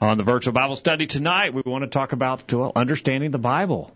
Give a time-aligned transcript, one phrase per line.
[0.00, 3.94] On the virtual Bible study tonight, we want to talk about well, understanding the Bible.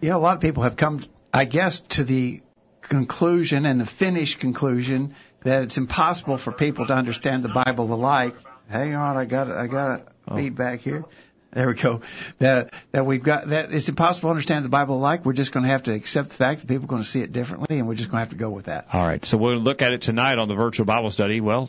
[0.00, 2.42] You know, a lot of people have come, I guess, to the
[2.82, 8.36] conclusion and the finished conclusion that it's impossible for people to understand the Bible alike.
[8.68, 10.36] Hang on, I got I got a oh.
[10.36, 11.04] feedback here.
[11.52, 12.02] There we go.
[12.38, 15.24] That that we've got that it's impossible to understand the Bible alike.
[15.24, 17.22] We're just going to have to accept the fact that people are going to see
[17.22, 18.86] it differently, and we're just going to have to go with that.
[18.92, 19.24] All right.
[19.24, 21.40] So we'll look at it tonight on the virtual Bible study.
[21.40, 21.68] Well,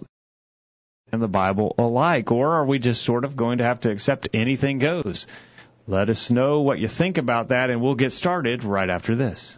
[1.11, 4.29] and the Bible alike, or are we just sort of going to have to accept
[4.33, 5.27] anything goes?
[5.87, 9.57] Let us know what you think about that, and we'll get started right after this.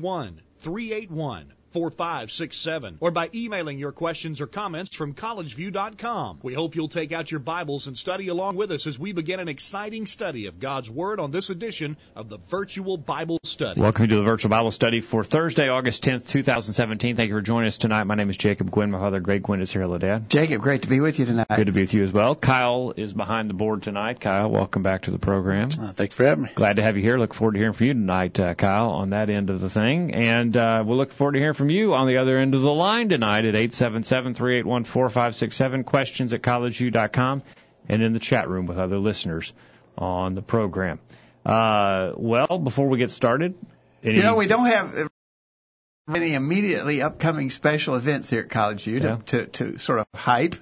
[0.00, 6.40] 931 381 4567 or by emailing your questions or comments from collegeview.com.
[6.42, 9.40] We hope you'll take out your Bibles and study along with us as we begin
[9.40, 13.80] an exciting study of God's Word on this edition of the Virtual Bible Study.
[13.80, 17.16] Welcome to the Virtual Bible Study for Thursday, August 10th, 2017.
[17.16, 18.04] Thank you for joining us tonight.
[18.04, 18.90] My name is Jacob Gwin.
[18.90, 19.82] My father, Greg Gwin, is here.
[19.82, 20.28] Hello, Dad.
[20.28, 21.48] Jacob, great to be with you tonight.
[21.54, 22.34] Good to be with you as well.
[22.34, 24.20] Kyle is behind the board tonight.
[24.20, 25.68] Kyle, welcome back to the program.
[25.78, 26.50] Uh, thanks for having me.
[26.54, 27.18] Glad to have you here.
[27.18, 30.14] Look forward to hearing from you tonight, uh, Kyle, on that end of the thing.
[30.14, 32.72] And uh, we'll look forward to hearing from you on the other end of the
[32.72, 37.42] line tonight at 877-381-4567, questions at collegeview.com,
[37.88, 39.52] and in the chat room with other listeners
[39.96, 40.98] on the program.
[41.44, 43.54] Uh, well, before we get started,
[44.02, 44.16] any...
[44.16, 45.08] you know, we don't have
[46.12, 48.98] any immediately upcoming special events here at College yeah.
[48.98, 50.54] to, to, to sort of hype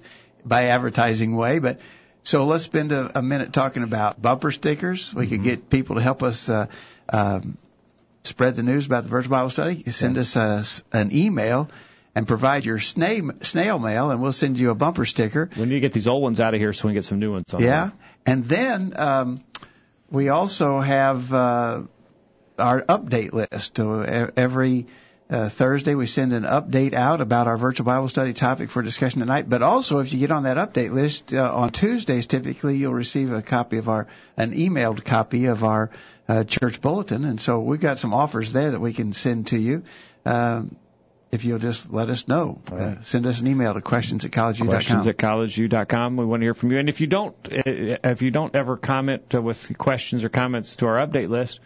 [0.45, 1.81] by advertising way, but
[2.23, 5.15] so let's spend a, a minute talking about bumper stickers.
[5.15, 5.35] We mm-hmm.
[5.35, 6.67] could get people to help us uh,
[7.09, 7.57] um,
[8.23, 10.23] spread the news about the Virtual Bible Study, send yeah.
[10.23, 10.65] us a,
[10.97, 11.69] an email
[12.15, 15.49] and provide your snail, snail mail, and we'll send you a bumper sticker.
[15.57, 17.19] We need to get these old ones out of here so we can get some
[17.19, 17.63] new ones on.
[17.63, 17.91] Yeah,
[18.27, 19.39] and then um,
[20.11, 21.83] we also have uh,
[22.59, 23.79] our update list.
[23.79, 24.87] Every
[25.31, 29.21] uh, Thursday we send an update out about our virtual Bible study topic for discussion
[29.21, 29.49] tonight.
[29.49, 33.33] But also, if you get on that update list uh, on Tuesdays, typically you'll receive
[33.33, 35.91] a copy of our an emailed copy of our
[36.31, 39.59] uh, church bulletin, and so we've got some offers there that we can send to
[39.59, 39.83] you.
[40.25, 40.77] Um,
[41.33, 42.99] if you'll just let us know, uh, right.
[42.99, 44.67] uh, send us an email to questions at collegeview.com.
[44.69, 46.17] Questions at collegeview.com.
[46.17, 46.79] We want to hear from you.
[46.79, 47.63] And if you don't, uh,
[48.05, 51.59] if you don't ever comment with questions or comments to our update list,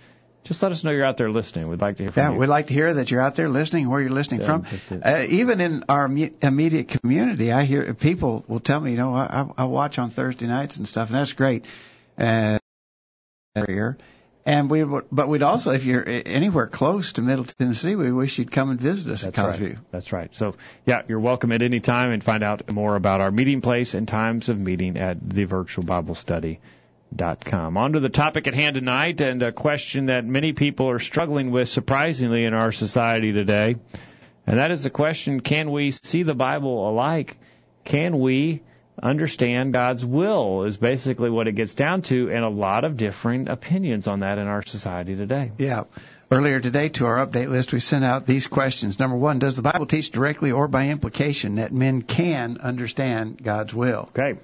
[0.44, 1.68] just let us know you're out there listening.
[1.68, 2.38] We'd like to hear from yeah, you.
[2.38, 5.02] we'd like to hear that you're out there listening, where you're listening yeah, from.
[5.02, 9.46] Uh, even in our immediate community, I hear people will tell me, you know, I,
[9.56, 11.64] I watch on Thursday nights and stuff, and that's great.
[12.16, 12.58] Uh,
[13.66, 13.96] here,
[14.46, 18.38] and we would, but we'd also, if you're anywhere close to Middle Tennessee, we wish
[18.38, 19.68] you'd come and visit us That's at College right.
[19.70, 19.78] View.
[19.90, 20.34] That's right.
[20.34, 20.56] So,
[20.86, 24.06] yeah, you're welcome at any time and find out more about our meeting place and
[24.06, 26.60] times of meeting at the virtual Bible study.
[27.14, 27.76] Dot com.
[27.76, 31.52] On to the topic at hand tonight, and a question that many people are struggling
[31.52, 33.76] with, surprisingly, in our society today.
[34.48, 37.36] And that is the question can we see the Bible alike?
[37.84, 38.62] Can we
[39.02, 43.48] understand God's will is basically what it gets down to, and a lot of differing
[43.48, 45.52] opinions on that in our society today.
[45.58, 45.84] Yeah.
[46.30, 48.98] Earlier today, to our update list, we sent out these questions.
[48.98, 53.74] Number one, does the Bible teach directly or by implication that men can understand God's
[53.74, 54.08] will?
[54.16, 54.38] Okay.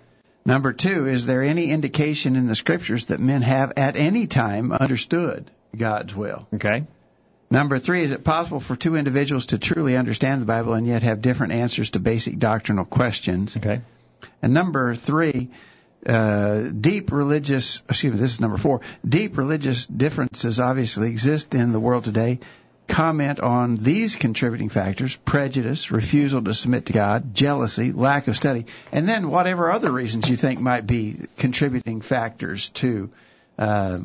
[0.45, 4.73] Number two, is there any indication in the scriptures that men have at any time
[4.73, 6.47] understood God's will?
[6.55, 6.85] Okay.
[7.51, 11.03] Number three, is it possible for two individuals to truly understand the Bible and yet
[11.03, 13.57] have different answers to basic doctrinal questions?
[13.57, 13.81] Okay.
[14.43, 15.51] And number three,
[16.07, 21.73] uh, deep religious, excuse me, this is number four, deep religious differences obviously exist in
[21.73, 22.41] the world today.
[22.89, 28.67] Comment on these contributing factors, prejudice, refusal to submit to God, jealousy, lack of study,
[28.91, 33.11] and then whatever other reasons you think might be contributing factors to
[33.59, 34.01] uh,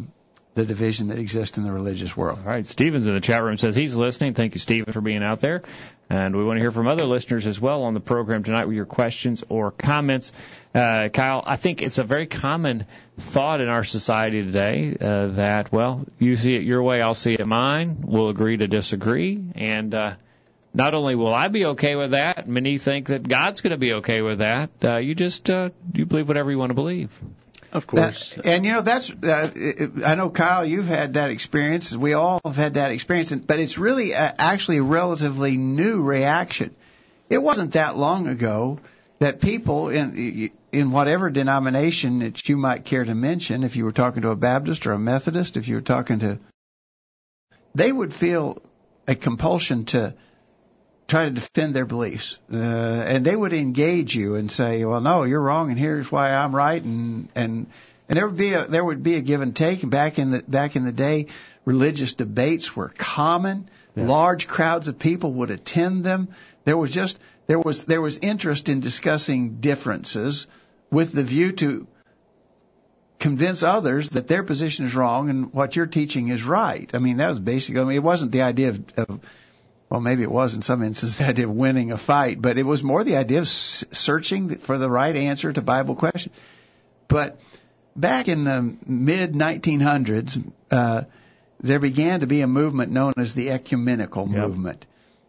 [0.55, 2.39] the division that exists in the religious world.
[2.39, 4.33] All right, Stephen's in the chat room says he's listening.
[4.33, 5.63] Thank you, Stephen, for being out there.
[6.09, 8.75] And we want to hear from other listeners as well on the program tonight with
[8.75, 10.31] your questions or comments.
[10.73, 12.85] Uh, Kyle, I think it's a very common
[13.17, 17.33] thought in our society today uh, that, well, you see it your way, I'll see
[17.33, 17.97] it mine.
[18.01, 19.43] We'll agree to disagree.
[19.55, 20.15] And uh,
[20.75, 23.93] not only will I be okay with that, many think that God's going to be
[23.93, 24.69] okay with that.
[24.83, 27.09] Uh, you just uh, you believe whatever you want to believe.
[27.75, 28.37] Of course.
[28.37, 29.51] Uh, and you know that's uh,
[30.05, 31.93] I know Kyle, you've had that experience.
[31.93, 36.73] We all have had that experience, but it's really a, actually a relatively new reaction.
[37.29, 38.79] It wasn't that long ago
[39.19, 43.91] that people in in whatever denomination that you might care to mention, if you were
[43.91, 46.39] talking to a Baptist or a Methodist, if you were talking to,
[47.73, 48.61] they would feel
[49.05, 50.13] a compulsion to
[51.07, 55.23] try to defend their beliefs, uh, and they would engage you and say, "Well, no,
[55.23, 57.67] you're wrong, and here's why I'm right," and and
[58.09, 59.83] and there would be a there would be a give and take.
[59.83, 61.27] And back in the back in the day,
[61.65, 63.69] religious debates were common.
[63.95, 64.07] Yeah.
[64.07, 66.29] Large crowds of people would attend them.
[66.65, 70.47] There was just there was there was interest in discussing differences
[70.91, 71.87] with the view to
[73.19, 76.89] convince others that their position is wrong and what you're teaching is right.
[76.93, 77.81] I mean, that was basically.
[77.81, 79.19] I mean, it wasn't the idea of, of
[79.89, 82.63] well, maybe it was in some instances the idea of winning a fight, but it
[82.63, 86.35] was more the idea of searching for the right answer to Bible questions.
[87.07, 87.39] But
[87.95, 91.03] back in the mid 1900s, uh,
[91.59, 94.37] there began to be a movement known as the ecumenical yep.
[94.37, 94.85] movement.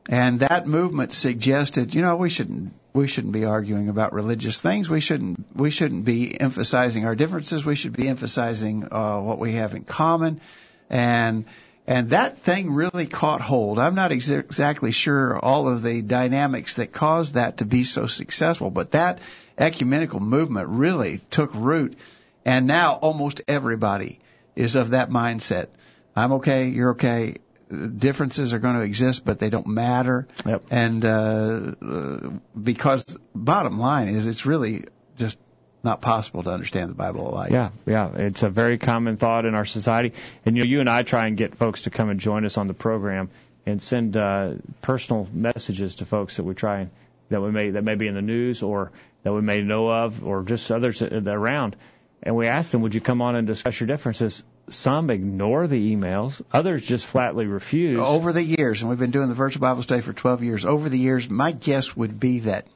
[0.08, 4.88] And that movement suggested, you know, we shouldn't we shouldn't be arguing about religious things.
[4.88, 7.64] We shouldn't we shouldn't be emphasizing our differences.
[7.64, 10.41] We should be emphasizing uh, what we have in common,
[10.88, 11.44] and
[11.86, 13.78] and that thing really caught hold.
[13.78, 18.06] I'm not ex- exactly sure all of the dynamics that caused that to be so
[18.06, 19.20] successful, but that
[19.56, 21.96] ecumenical movement really took root,
[22.44, 24.18] and now almost everybody
[24.54, 25.68] is of that mindset.
[26.14, 27.36] I'm okay, you're okay,
[27.68, 30.26] differences are going to exist, but they don't matter.
[30.44, 30.62] Yep.
[30.70, 32.30] And uh,
[32.60, 33.04] because
[33.34, 34.84] bottom line is, it's really
[35.16, 35.36] just
[35.82, 37.52] not possible to understand the Bible alike.
[37.52, 40.12] Yeah, yeah, it's a very common thought in our society.
[40.44, 42.58] And you know, you and I try and get folks to come and join us
[42.58, 43.31] on the program
[43.67, 46.90] and send uh, personal messages to folks that we try and
[47.28, 48.93] that we may that may be in the news or
[49.23, 51.76] that we may know of or just others around.
[52.22, 54.43] And we ask them, would you come on and discuss your differences?
[54.69, 56.43] Some ignore the emails.
[56.52, 58.00] Others just flatly refuse.
[58.00, 60.88] Over the years, and we've been doing the virtual Bible study for 12 years, over
[60.88, 62.67] the years, my guess would be that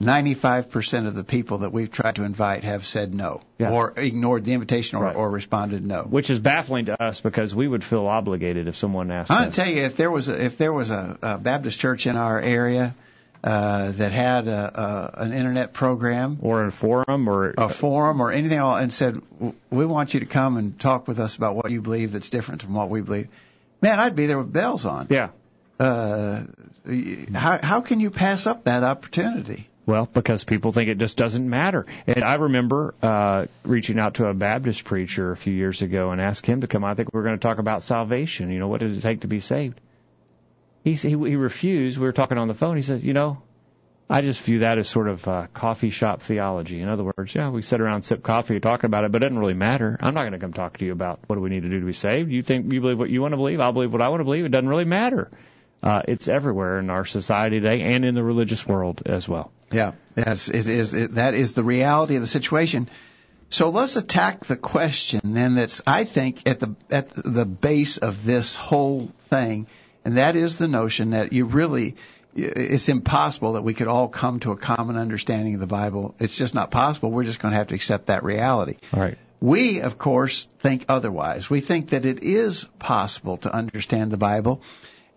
[0.00, 3.72] 95% of the people that we've tried to invite have said no yeah.
[3.72, 5.16] or ignored the invitation or, right.
[5.16, 6.02] or responded no.
[6.02, 9.68] Which is baffling to us because we would feel obligated if someone asked I'll tell
[9.68, 12.94] you, if there was a, if there was a, a Baptist church in our area
[13.42, 14.80] uh, that had a,
[15.16, 19.20] a, an internet program or a forum or a forum or anything and said,
[19.70, 22.62] "We want you to come and talk with us about what you believe that's different
[22.62, 23.28] from what we believe."
[23.80, 25.06] Man, I'd be there with bells on.
[25.10, 25.28] Yeah.
[25.78, 26.44] Uh,
[27.32, 29.67] how how can you pass up that opportunity?
[29.88, 31.86] Well, because people think it just doesn't matter.
[32.06, 36.20] And I remember uh, reaching out to a Baptist preacher a few years ago and
[36.20, 36.84] asked him to come.
[36.84, 38.50] I think we are going to talk about salvation.
[38.50, 39.80] You know, what does it take to be saved?
[40.84, 41.96] He, he refused.
[41.96, 42.76] We were talking on the phone.
[42.76, 43.40] He says, you know,
[44.10, 46.82] I just view that as sort of uh, coffee shop theology.
[46.82, 49.38] In other words, yeah, we sit around, sip coffee, talk about it, but it doesn't
[49.38, 49.96] really matter.
[50.02, 51.80] I'm not going to come talk to you about what do we need to do
[51.80, 52.30] to be saved.
[52.30, 53.58] You think you believe what you want to believe.
[53.58, 54.44] I'll believe what I want to believe.
[54.44, 55.30] It doesn't really matter.
[55.82, 59.50] Uh, it's everywhere in our society today and in the religious world as well.
[59.70, 62.88] Yeah, that's it is it, that is the reality of the situation.
[63.50, 68.24] So let's attack the question then that's I think at the at the base of
[68.24, 69.66] this whole thing
[70.08, 71.96] and that is the notion that you really,
[72.34, 76.14] it's impossible that we could all come to a common understanding of the Bible.
[76.18, 77.10] It's just not possible.
[77.10, 78.76] We're just going to have to accept that reality.
[78.94, 79.18] All right.
[79.40, 81.50] We, of course, think otherwise.
[81.50, 84.62] We think that it is possible to understand the Bible.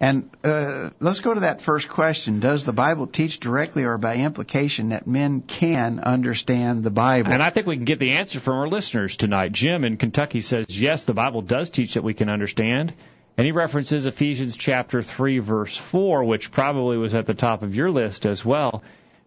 [0.01, 2.39] And uh, let's go to that first question.
[2.39, 7.31] Does the Bible teach directly or by implication that men can understand the Bible?
[7.31, 9.51] And I think we can get the answer from our listeners tonight.
[9.51, 12.95] Jim in Kentucky says, yes, the Bible does teach that we can understand.
[13.37, 17.75] And he references Ephesians chapter 3 verse 4, which probably was at the top of
[17.75, 18.81] your list as well,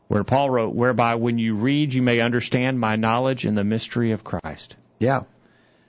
[0.09, 4.11] where Paul wrote, whereby when you read you may understand my knowledge in the mystery
[4.11, 4.75] of Christ.
[4.99, 5.23] Yeah.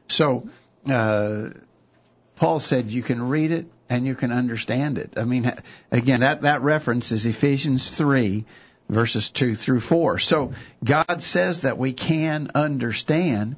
[0.07, 0.48] So,
[0.88, 1.50] uh,
[2.36, 5.13] Paul said you can read it and you can understand it.
[5.17, 5.51] I mean,
[5.91, 8.45] again, that, that reference is Ephesians 3
[8.89, 10.19] verses 2 through 4.
[10.19, 10.51] So
[10.83, 13.55] God says that we can understand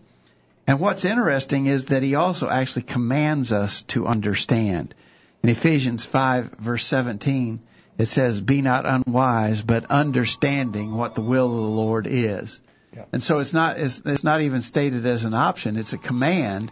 [0.68, 4.94] and what's interesting is that he also actually commands us to understand.
[5.42, 7.62] In Ephesians 5 verse 17,
[7.98, 12.60] it says, be not unwise, but understanding what the will of the Lord is.
[12.94, 13.06] Yeah.
[13.14, 15.78] And so it's not, it's, it's, not even stated as an option.
[15.78, 16.70] It's a command,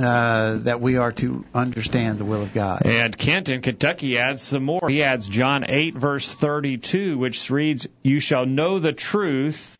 [0.00, 2.82] uh, that we are to understand the will of God.
[2.84, 4.88] And Kent in Kentucky adds some more.
[4.88, 9.76] He adds John 8 verse 32, which reads, you shall know the truth,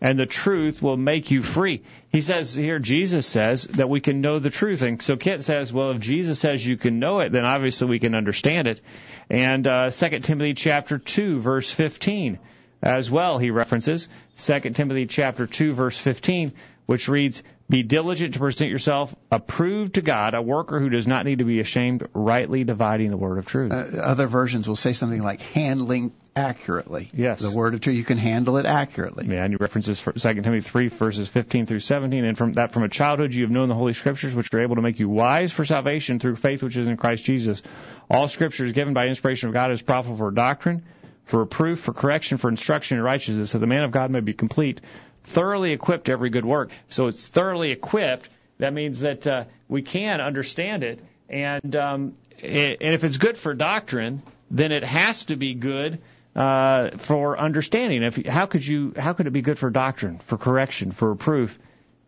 [0.00, 1.82] and the truth will make you free.
[2.10, 4.82] He says here, Jesus says that we can know the truth.
[4.82, 7.98] And so Kent says, well, if Jesus says you can know it, then obviously we
[7.98, 8.80] can understand it.
[9.28, 12.38] And uh, 2 Timothy chapter 2, verse 15
[12.82, 14.08] as well, he references.
[14.36, 16.52] 2 Timothy chapter 2, verse 15,
[16.86, 21.26] which reads, Be diligent to present yourself approved to God, a worker who does not
[21.26, 23.72] need to be ashamed, rightly dividing the word of truth.
[23.72, 27.10] Uh, other versions will say something like handling accurately.
[27.12, 27.40] Yes.
[27.40, 29.26] The word of truth, you can handle it accurately.
[29.28, 32.24] Yeah, and you references for 2 Timothy 3, verses 15 through 17.
[32.24, 34.76] And from that, from a childhood, you have known the Holy Scriptures, which are able
[34.76, 37.62] to make you wise for salvation through faith which is in Christ Jesus.
[38.08, 40.84] All Scripture is given by inspiration of God is profitable for doctrine,
[41.28, 44.32] for reproof, for correction, for instruction in righteousness, so the man of God may be
[44.32, 44.80] complete,
[45.24, 46.70] thoroughly equipped to every good work.
[46.88, 48.30] So it's thoroughly equipped.
[48.58, 53.54] That means that uh, we can understand it, and um, and if it's good for
[53.54, 56.00] doctrine, then it has to be good
[56.34, 58.02] uh, for understanding.
[58.02, 61.58] If how could you how could it be good for doctrine, for correction, for reproof,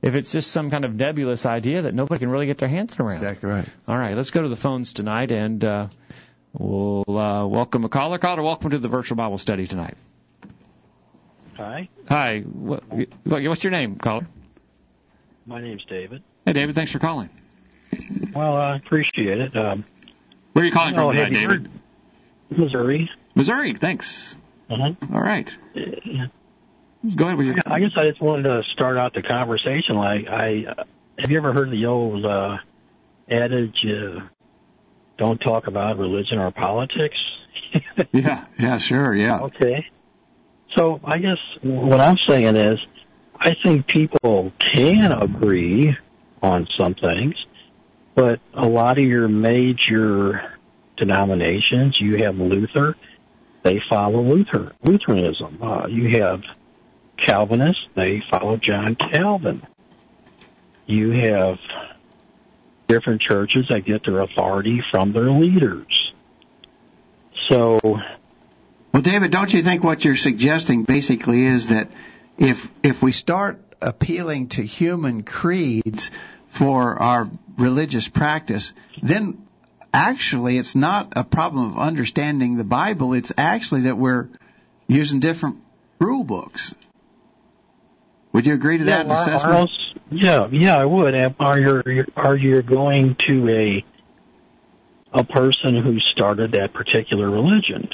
[0.00, 2.98] if it's just some kind of nebulous idea that nobody can really get their hands
[2.98, 3.18] around?
[3.18, 3.68] Exactly right.
[3.86, 5.88] All right, let's go to the phones tonight, and uh,
[6.52, 8.18] we'll uh, welcome a caller.
[8.18, 9.96] Caller, welcome to the virtual Bible study tonight.
[11.56, 12.82] Hi, Hi, what,
[13.24, 14.26] what's your name, caller?
[15.46, 16.22] my name's David.
[16.46, 17.28] Hey, David, thanks for calling.
[18.34, 19.54] Well, I appreciate it.
[19.56, 19.84] Um,
[20.52, 21.68] Where are you calling from tonight, David?
[22.50, 23.10] Missouri?
[23.34, 23.74] Missouri.
[23.74, 24.36] Thanks.
[24.70, 24.94] Uh-huh.
[25.12, 25.52] All right.
[25.74, 26.26] Yeah.
[27.14, 27.56] Go ahead with your.
[27.66, 29.96] I guess I just wanted to start out the conversation.
[29.96, 30.84] Like, I uh,
[31.18, 32.58] have you ever heard the old uh,
[33.28, 34.20] adage, uh,
[35.20, 37.16] "Don't talk about religion or politics"?
[38.12, 39.38] Yeah, yeah, sure, yeah.
[39.42, 39.86] Okay.
[40.76, 42.80] So I guess what I'm saying is,
[43.38, 45.96] I think people can agree
[46.42, 47.34] on some things,
[48.16, 50.58] but a lot of your major
[50.96, 52.96] denominations, you have Luther,
[53.62, 55.62] they follow Luther, Lutheranism.
[55.62, 56.42] Uh, you have
[57.24, 59.62] Calvinists, they follow John Calvin.
[60.86, 61.58] You have
[62.90, 66.12] different churches that get their authority from their leaders.
[67.48, 67.78] So
[68.92, 71.88] Well, David, don't you think what you're suggesting basically is that
[72.38, 76.10] if if we start appealing to human creeds
[76.48, 79.46] for our religious practice, then
[79.94, 83.14] actually it's not a problem of understanding the Bible.
[83.14, 84.28] It's actually that we're
[84.88, 85.58] using different
[86.00, 86.74] rule books.
[88.32, 89.70] Would you agree to that yeah, or- or assessment?
[90.10, 91.14] Yeah, yeah, I would.
[91.38, 93.84] Are you are you going to a
[95.12, 97.88] a person who started that particular religion,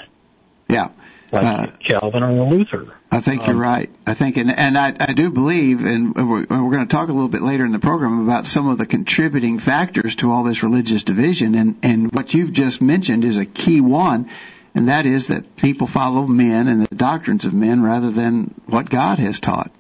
[0.68, 0.88] Yeah.
[1.32, 2.92] like Uh, Calvin or Luther?
[3.11, 3.90] I think you're Um, right.
[4.06, 7.12] I think, and, and I, I do believe, and we're, we're going to talk a
[7.12, 10.62] little bit later in the program about some of the contributing factors to all this
[10.62, 11.54] religious division.
[11.54, 14.28] And, and what you've just mentioned is a key one,
[14.75, 18.90] and that is that people follow men and the doctrines of men rather than what
[18.90, 19.70] God has taught.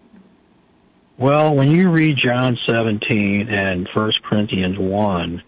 [1.18, 5.42] Well, when you read John 17 and 1 Corinthians 1,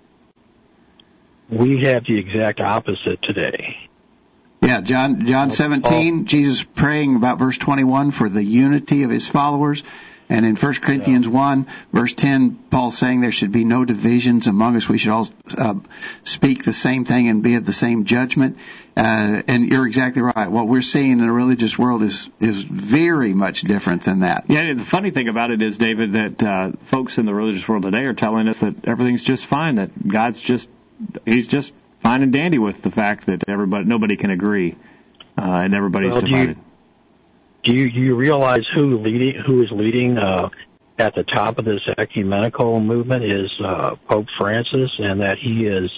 [1.51, 3.77] we have the exact opposite today.
[4.63, 9.83] Yeah, John John 17, Jesus praying about verse 21 for the unity of his followers.
[10.31, 14.77] And in 1 Corinthians 1, verse 10, Paul saying there should be no divisions among
[14.77, 14.89] us.
[14.89, 15.77] We should all uh,
[16.23, 18.59] speak the same thing and be of the same judgment.
[18.95, 20.51] Uh, and you're exactly right.
[20.51, 24.45] What we're seeing in the religious world is is very much different than that.
[24.49, 27.85] Yeah, the funny thing about it is, David, that uh, folks in the religious world
[27.85, 30.69] today are telling us that everything's just fine, that God's just
[31.25, 34.75] he's just fine and dandy with the fact that everybody nobody can agree
[35.39, 36.55] uh, and everybody's Well,
[37.69, 40.49] do you- Do you, realize who leading who is leading uh,
[40.99, 45.91] at the top of this ecumenical movement is uh, Pope Francis, and that he is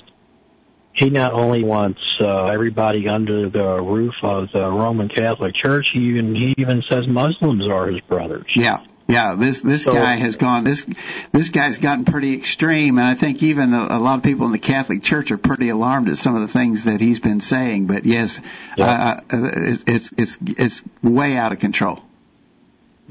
[0.93, 6.00] he not only wants uh, everybody under the roof of the Roman Catholic Church, he
[6.00, 8.47] even he even says Muslims are his brothers.
[8.55, 9.35] Yeah, yeah.
[9.35, 10.64] This this So- guy has gone.
[10.64, 10.85] This
[11.33, 14.52] this guy's gotten pretty extreme, and I think even a, a lot of people in
[14.52, 17.87] the Catholic Church are pretty alarmed at some of the things that he's been saying.
[17.87, 18.40] But yes,
[18.76, 18.87] Yeah.
[18.87, 22.00] uh, it's it's it's it's way out of control.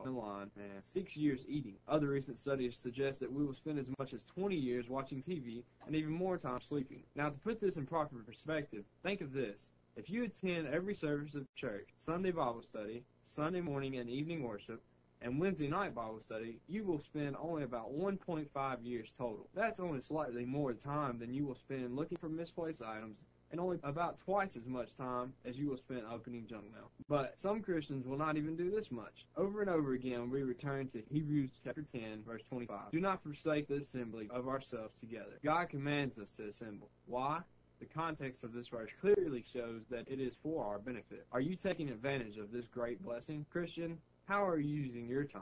[0.03, 0.09] the
[0.57, 1.75] and six years eating.
[1.87, 5.63] Other recent studies suggest that we will spend as much as 20 years watching TV
[5.85, 7.03] and even more time sleeping.
[7.15, 9.69] Now, to put this in proper perspective, think of this.
[9.95, 14.81] If you attend every service of church, Sunday Bible study, Sunday morning and evening worship,
[15.21, 19.49] and Wednesday night Bible study, you will spend only about 1.5 years total.
[19.53, 23.17] That's only slightly more time than you will spend looking for misplaced items
[23.51, 26.91] and only about twice as much time as you will spend opening junk mail.
[27.07, 29.25] But some Christians will not even do this much.
[29.37, 32.91] Over and over again, we return to Hebrews chapter 10, verse 25.
[32.91, 35.39] Do not forsake the assembly of ourselves together.
[35.43, 36.89] God commands us to assemble.
[37.05, 37.39] Why?
[37.79, 41.25] The context of this verse clearly shows that it is for our benefit.
[41.31, 43.45] Are you taking advantage of this great blessing?
[43.49, 45.41] Christian, how are you using your time?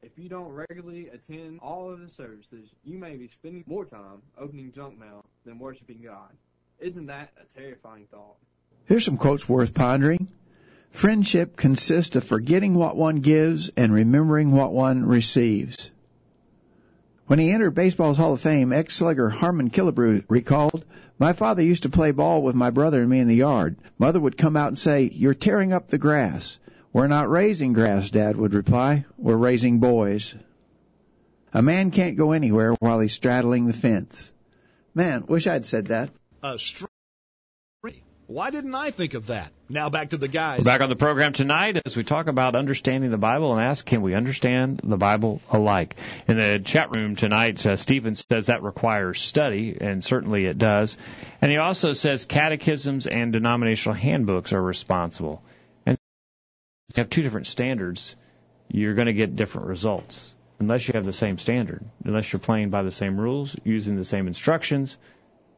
[0.00, 4.22] If you don't regularly attend all of the services, you may be spending more time
[4.38, 6.32] opening junk mail than worshiping God.
[6.82, 8.34] Isn't that a terrifying thought?
[8.86, 10.26] Here's some quotes worth pondering.
[10.90, 15.92] Friendship consists of forgetting what one gives and remembering what one receives.
[17.28, 20.84] When he entered baseball's Hall of Fame, ex-slugger Harmon Killebrew recalled,
[21.20, 23.76] My father used to play ball with my brother and me in the yard.
[23.96, 26.58] Mother would come out and say, You're tearing up the grass.
[26.92, 29.04] We're not raising grass, Dad would reply.
[29.16, 30.34] We're raising boys.
[31.54, 34.32] A man can't go anywhere while he's straddling the fence.
[34.96, 36.10] Man, wish I'd said that.
[38.26, 39.52] Why didn't I think of that?
[39.68, 40.58] Now back to the guys.
[40.58, 43.84] We're back on the program tonight as we talk about understanding the Bible and ask,
[43.84, 45.96] can we understand the Bible alike?
[46.26, 50.96] In the chat room tonight, uh, Stephen says that requires study, and certainly it does.
[51.42, 55.42] And he also says catechisms and denominational handbooks are responsible.
[55.84, 55.98] And
[56.88, 58.16] if you have two different standards,
[58.68, 62.70] you're going to get different results unless you have the same standard, unless you're playing
[62.70, 64.96] by the same rules, using the same instructions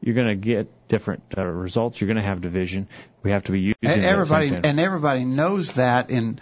[0.05, 1.99] you're going to get different uh, results.
[1.99, 2.87] You're going to have division.
[3.23, 6.39] We have to be using and everybody and everybody knows that in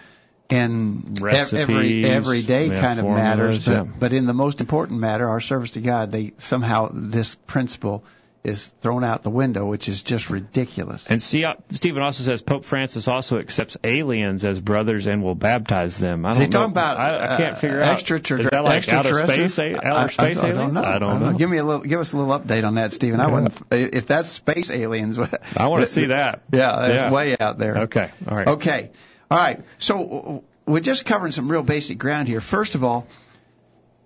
[0.50, 3.64] in Recipes, every everyday yeah, kind of formulas, matters.
[3.64, 3.92] But, yeah.
[3.98, 8.04] but in the most important matter, our service to God, they somehow this principle
[8.44, 11.06] is thrown out the window, which is just ridiculous.
[11.06, 15.34] And see, uh, Stephen also says Pope Francis also accepts aliens as brothers and will
[15.34, 16.26] baptize them.
[16.26, 16.72] I Is don't he talking know.
[16.72, 17.98] about I, I can't uh, figure out.
[17.98, 20.76] extraterrestri- Is that like outer space, outer space I, I, aliens?
[20.76, 21.06] I don't know.
[21.06, 21.38] I don't know.
[21.38, 21.82] Give me a little.
[21.82, 23.20] Give us a little update on that, Stephen.
[23.20, 23.54] I wouldn't.
[23.70, 25.18] If that's space aliens,
[25.56, 26.42] I want to see that.
[26.52, 27.10] Yeah, that's Yeah.
[27.10, 27.78] way out there.
[27.84, 28.10] Okay.
[28.28, 28.46] All right.
[28.46, 28.90] Okay.
[29.30, 29.60] All right.
[29.78, 32.40] So we're just covering some real basic ground here.
[32.42, 33.06] First of all,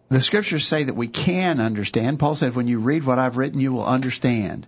[0.09, 2.19] the scriptures say that we can understand.
[2.19, 4.67] Paul said, when you read what I've written, you will understand.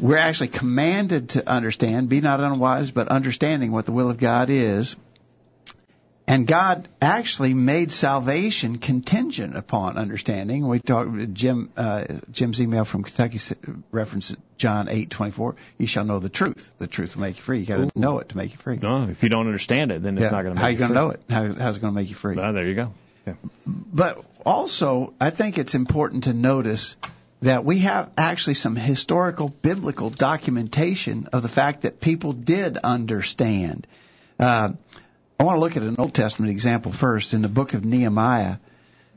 [0.00, 4.50] We're actually commanded to understand, be not unwise, but understanding what the will of God
[4.50, 4.94] is.
[6.26, 10.68] And God actually made salvation contingent upon understanding.
[10.68, 13.40] We talked Jim uh, Jim's email from Kentucky
[13.90, 15.56] referenced John eight twenty four.
[15.78, 16.70] You shall know the truth.
[16.78, 17.60] The truth will make you free.
[17.60, 18.76] You got to know it to make you free.
[18.76, 20.30] No, if you don't understand it, then it's Yeah.
[20.32, 20.60] not going to.
[20.60, 21.22] How you going to know it?
[21.30, 22.36] How, how's it going to make you free?
[22.38, 22.92] Ah, there you go.
[23.66, 26.96] But also, I think it's important to notice
[27.42, 33.86] that we have actually some historical biblical documentation of the fact that people did understand.
[34.38, 34.72] Uh,
[35.38, 37.34] I want to look at an Old Testament example first.
[37.34, 38.56] In the book of Nehemiah,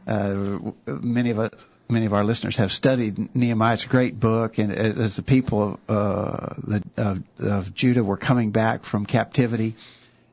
[0.05, 1.51] uh, many of us,
[1.89, 3.73] many of our listeners have studied Nehemiah.
[3.73, 8.17] It's a great book, and as the people of, uh, the, of, of Judah were
[8.17, 9.75] coming back from captivity,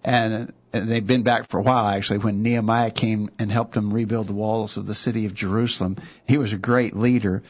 [0.04, 2.18] and, and they've been back for a while actually.
[2.18, 6.38] When Nehemiah came and helped them rebuild the walls of the city of Jerusalem, he
[6.38, 7.42] was a great leader.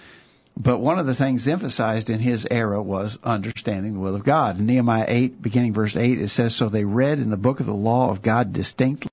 [0.57, 4.59] But one of the things emphasized in his era was understanding the will of God.
[4.59, 7.67] In Nehemiah 8, beginning verse 8, it says, So they read in the book of
[7.67, 9.11] the law of God distinctly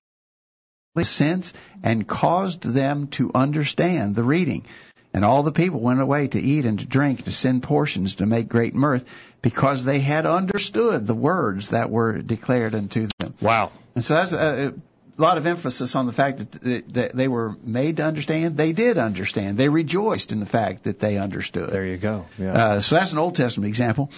[1.04, 4.64] sense and caused them to understand the reading.
[5.12, 8.26] And all the people went away to eat and to drink, to send portions, to
[8.26, 9.04] make great mirth,
[9.40, 13.34] because they had understood the words that were declared unto them.
[13.40, 13.70] Wow.
[13.96, 14.74] And so that's a,
[15.18, 18.56] a lot of emphasis on the fact that, that they were made to understand.
[18.56, 19.56] They did understand.
[19.56, 21.70] They rejoiced in the fact that they understood.
[21.70, 22.26] There you go.
[22.38, 22.52] Yeah.
[22.52, 24.10] Uh, so that's an Old Testament example.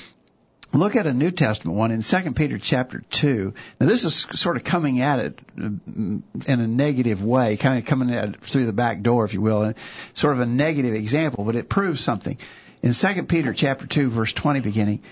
[0.72, 3.54] Look at a New Testament one in 2 Peter chapter 2.
[3.80, 7.84] Now this is sort of coming at it mm, in a negative way, kind of
[7.84, 9.76] coming at it through the back door, if you will, and
[10.12, 12.36] sort of a negative example, but it proves something.
[12.82, 15.02] In 2 Peter chapter 2 verse 20 beginning,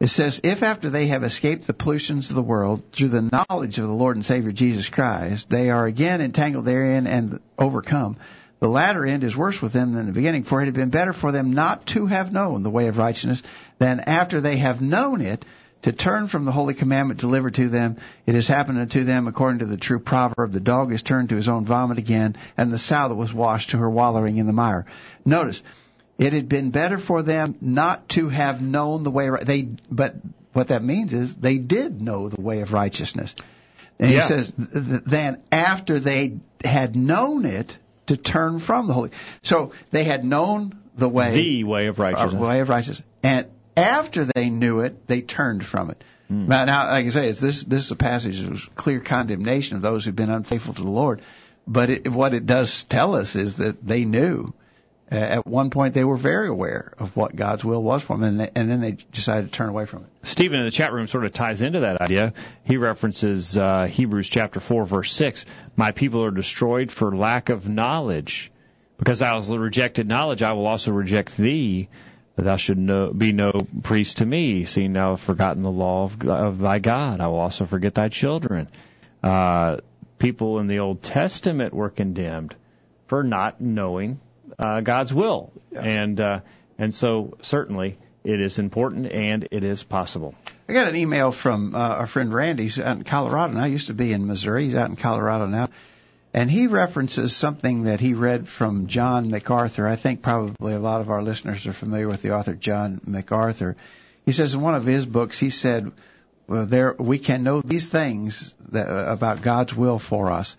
[0.00, 3.78] it says, if after they have escaped the pollutions of the world through the knowledge
[3.78, 8.16] of the Lord and Savior Jesus Christ, they are again entangled therein and overcome,
[8.60, 11.12] The latter end is worse with them than the beginning, for it had been better
[11.12, 13.42] for them not to have known the way of righteousness
[13.78, 15.44] than after they have known it
[15.82, 17.96] to turn from the holy commandment delivered to them.
[18.26, 21.36] It has happened unto them according to the true proverb, the dog is turned to
[21.36, 24.52] his own vomit again, and the sow that was washed to her wallowing in the
[24.52, 24.86] mire.
[25.24, 25.62] Notice,
[26.18, 30.16] it had been better for them not to have known the way, they, but
[30.52, 33.34] what that means is they did know the way of righteousness.
[33.98, 34.20] And Yeah.
[34.20, 39.10] he says, th- then after they had known it, to turn from the holy.
[39.42, 42.42] So they had known the way The way of uh, righteousness.
[42.42, 43.06] way of righteousness.
[43.22, 46.02] And after they knew it, they turned from it.
[46.28, 46.46] Hmm.
[46.48, 49.82] Now, now, like I say, it's this this is a passage of clear condemnation of
[49.82, 51.20] those who've been unfaithful to the Lord.
[51.66, 54.54] But it, what it does tell us is that they knew.
[55.10, 58.24] Uh, at one point, they were very aware of what God's will was for them,
[58.24, 60.28] and, they, and then they decided to turn away from it.
[60.28, 62.34] Stephen in the chat room sort of ties into that idea.
[62.64, 65.46] He references uh, Hebrews chapter 4, verse 6.
[65.76, 68.52] My people are destroyed for lack of knowledge.
[68.98, 71.88] Because thou hast rejected knowledge, I will also reject thee.
[72.36, 76.04] That thou should no, be no priest to me, seeing thou have forgotten the law
[76.04, 77.20] of, of thy God.
[77.20, 78.68] I will also forget thy children.
[79.22, 79.78] Uh,
[80.18, 82.54] people in the Old Testament were condemned
[83.06, 84.20] for not knowing
[84.58, 86.40] uh, God's will, and uh,
[86.78, 90.34] and so certainly it is important and it is possible.
[90.68, 93.64] I got an email from uh, our friend Randy, who's out in Colorado now.
[93.64, 94.64] He used to be in Missouri.
[94.64, 95.68] He's out in Colorado now.
[96.34, 99.88] And he references something that he read from John MacArthur.
[99.88, 103.76] I think probably a lot of our listeners are familiar with the author John MacArthur.
[104.26, 105.90] He says in one of his books, he said,
[106.46, 110.56] well, there we can know these things that, about God's will for us.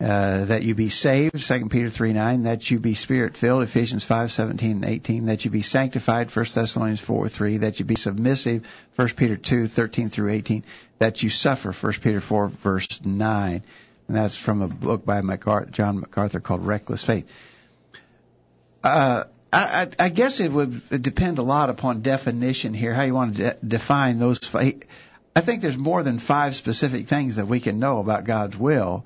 [0.00, 4.02] Uh, that you be saved, 2 Peter 3 9, that you be spirit filled, Ephesians
[4.02, 7.96] 5 17 and 18, that you be sanctified, 1 Thessalonians 4 3, that you be
[7.96, 10.64] submissive, 1 Peter 2 13 through 18,
[11.00, 13.62] that you suffer, 1 Peter 4 verse 9.
[14.08, 17.28] And that's from a book by MacArthur, John MacArthur called Reckless Faith.
[18.82, 23.14] Uh, I, I, I guess it would depend a lot upon definition here, how you
[23.14, 24.40] want to de- define those.
[24.54, 29.04] I think there's more than five specific things that we can know about God's will,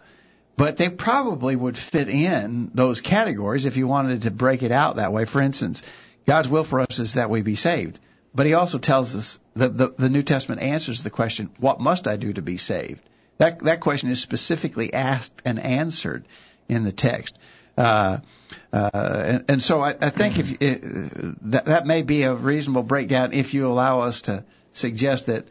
[0.56, 4.96] but they probably would fit in those categories if you wanted to break it out
[4.96, 5.24] that way.
[5.24, 5.82] For instance,
[6.26, 7.98] God's will for us is that we be saved.
[8.34, 12.08] But he also tells us that the, the New Testament answers the question, what must
[12.08, 13.00] I do to be saved?
[13.38, 16.24] That, that question is specifically asked and answered
[16.68, 17.38] in the text.
[17.76, 18.18] Uh,
[18.72, 20.82] uh, and, and so I, I think if it,
[21.50, 25.46] that, that may be a reasonable breakdown if you allow us to suggest that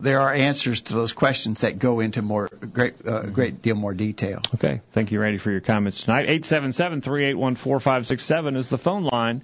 [0.00, 3.94] there are answers to those questions that go into more great uh, great deal more
[3.94, 4.40] detail.
[4.54, 4.80] Okay.
[4.92, 6.22] Thank you, Randy, for your comments tonight.
[6.24, 9.42] 877 381 4567 is the phone line.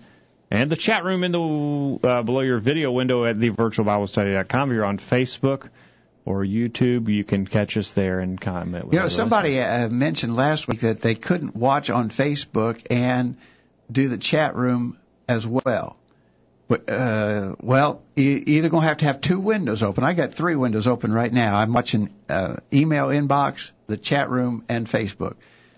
[0.50, 4.70] And the chat room in the uh, below your video window at thevirtualbiblestudy.com.
[4.70, 5.68] If you're on Facebook
[6.24, 8.84] or YouTube, you can catch us there and comment.
[8.84, 13.36] with You know, somebody uh, mentioned last week that they couldn't watch on Facebook and
[13.90, 15.96] do the chat room as well.
[16.70, 20.02] Uh, well, you either going to have to have two windows open.
[20.02, 21.56] I got three windows open right now.
[21.56, 25.34] I'm watching uh, email inbox, the chat room, and Facebook.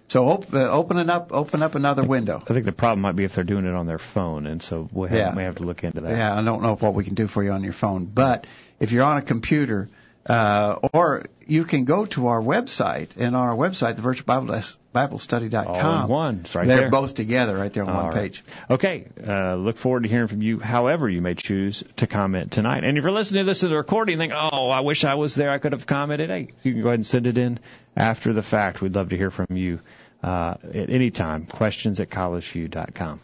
[0.08, 2.40] So op- uh, open it up, open up another window.
[2.48, 4.88] I think the problem might be if they're doing it on their phone, and so
[4.92, 5.30] we have, Yeah.
[5.32, 6.16] may have to look into that.
[6.16, 8.46] Yeah, I don't know what we can do for you on your phone, but
[8.78, 9.88] if you're on a computer,
[10.28, 14.60] uh, or you can go to our website, and on our website, the virtual Bible
[14.94, 15.66] BibleStudy.com.
[15.68, 16.40] All in one.
[16.44, 16.90] It's right They're there.
[16.90, 18.14] both together right there on All one right.
[18.14, 18.44] page.
[18.70, 19.06] Okay.
[19.24, 22.82] Uh, look forward to hearing from you, however you may choose to comment tonight.
[22.82, 25.14] And if you're listening to this as a recording, and think, oh, I wish I
[25.14, 26.30] was there, I could have commented.
[26.30, 27.60] Hey, you can go ahead and send it in
[27.96, 28.80] after the fact.
[28.80, 29.80] We'd love to hear from you
[30.24, 31.46] uh, at any time.
[31.46, 33.20] Questions at collegeview.com.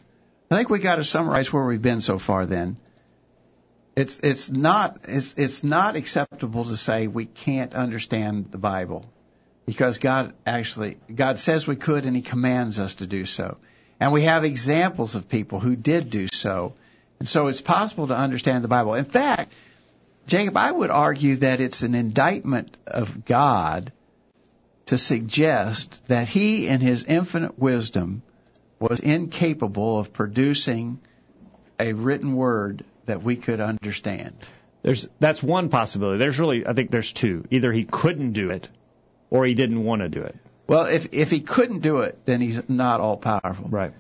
[0.51, 2.45] I think we got to summarize where we've been so far.
[2.45, 2.77] Then
[3.95, 9.05] it's it's not it's it's not acceptable to say we can't understand the Bible
[9.67, 13.59] because God actually God says we could and He commands us to do so,
[14.01, 16.75] and we have examples of people who did do so,
[17.19, 18.95] and so it's possible to understand the Bible.
[18.95, 19.53] In fact,
[20.27, 23.93] Jacob, I would argue that it's an indictment of God
[24.87, 28.23] to suggest that He, in His infinite wisdom,
[28.79, 30.99] was incapable of producing
[31.79, 34.35] a written word that we could understand.
[34.83, 36.19] There's that's one possibility.
[36.19, 37.45] There's really I think there's two.
[37.51, 38.69] Either he couldn't do it,
[39.31, 40.37] or he didn't want to do it.
[40.67, 43.69] Well, if if he couldn't do it, then he's not all powerful.
[43.69, 43.93] Right.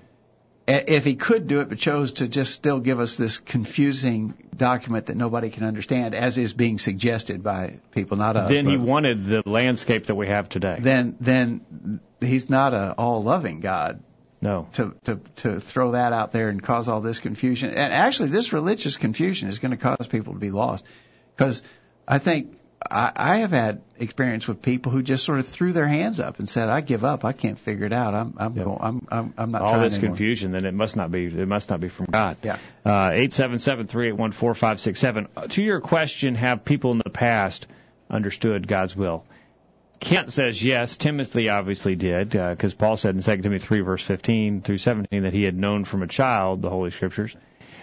[0.67, 5.07] If he could do it, but chose to just still give us this confusing document
[5.07, 8.49] that nobody can understand, as is being suggested by people, not us.
[8.49, 10.79] then he wanted the landscape that we have today.
[10.81, 14.03] then then he's not a all loving God.
[14.43, 14.69] No.
[14.73, 17.71] to, to, to throw that out there and cause all this confusion.
[17.71, 20.85] And actually, this religious confusion is going to cause people to be lost.
[21.35, 21.63] Because
[22.07, 22.59] I think
[22.91, 26.39] I, I have had experience with people who just sort of threw their hands up
[26.39, 27.25] and said, "I give up.
[27.25, 28.15] I can't figure it out.
[28.15, 28.79] I'm I'm going.
[28.81, 31.71] I'm I'm, I'm not all this anymore." confusion, then it must not be it must
[31.71, 32.37] not be from God.
[32.43, 32.59] Yeah.
[32.85, 35.29] Uh, eight seven seven three eight one four five six seven.
[35.51, 37.67] To your question, have people in the past
[38.11, 39.25] understood God's will?
[40.03, 40.97] Kent says yes.
[40.97, 45.23] Timothy obviously did, uh, because Paul said in 2 Timothy 3, verse 15 through 17,
[45.23, 47.37] that he had known from a child the Holy Scriptures.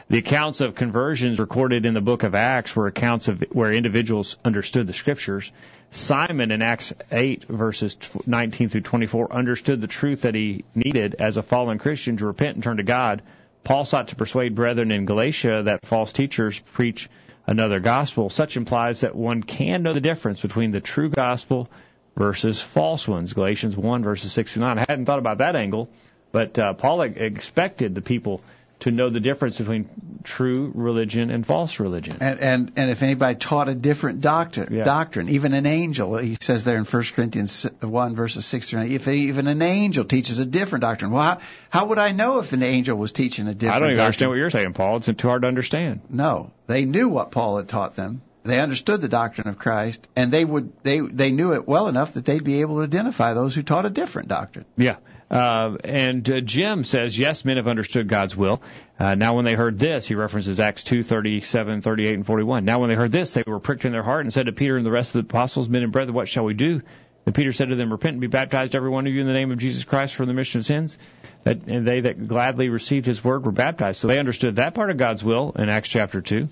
[0.10, 4.36] The accounts of conversions recorded in the book of Acts were accounts of where individuals
[4.43, 5.49] understood the Scriptures.
[5.91, 11.38] Simon in Acts 8, verses 19 through 24, understood the truth that he needed as
[11.38, 13.21] a fallen Christian to repent and turn to God.
[13.63, 17.10] Paul sought to persuade brethren in Galatia that false teachers preach
[17.47, 18.29] another gospel.
[18.29, 21.69] Such implies that one can know the difference between the true gospel
[22.15, 23.33] versus false ones.
[23.33, 24.77] Galatians 1 verses 6 to 9.
[24.79, 25.89] I hadn't thought about that angle,
[26.31, 28.41] but uh, Paul expected the people
[28.81, 29.89] to know the difference between
[30.23, 32.15] true religion and false religion.
[32.21, 34.85] And, and and if anybody taught a different doctrine, Yeah.
[34.85, 38.91] doctrine, even an angel, he says there in 1 Corinthians one verses six through nine,
[38.93, 42.53] if even an angel teaches a different doctrine, well, how, how would I know if
[42.53, 43.75] an angel was teaching a different?
[43.75, 44.05] I don't even doctrine?
[44.05, 44.97] understand what you're saying, Paul.
[44.97, 45.99] It's too hard to understand.
[46.09, 48.21] No, they knew what Paul had taught them.
[48.49, 52.13] They understood the doctrine of Christ, and they would they they knew it well enough
[52.13, 54.65] that they'd be able to identify those who taught a different doctrine.
[54.77, 54.97] Yeah.
[55.29, 58.63] Uh, and uh, Jim says, yes, men have understood God's will.
[58.99, 62.65] Uh, now when they heard this, he references Acts 2, 37, 38, and 41.
[62.65, 64.75] Now when they heard this, they were pricked in their heart and said to Peter
[64.75, 66.81] and the rest of the apostles, men and brethren, what shall we do?
[67.27, 69.33] And Peter said to them, repent and be baptized, every one of you, in the
[69.33, 70.97] name of Jesus Christ for the remission of sins.
[71.45, 74.01] And they that gladly received his word were baptized.
[74.01, 76.49] So they understood that part of God's will in Acts chapter 2.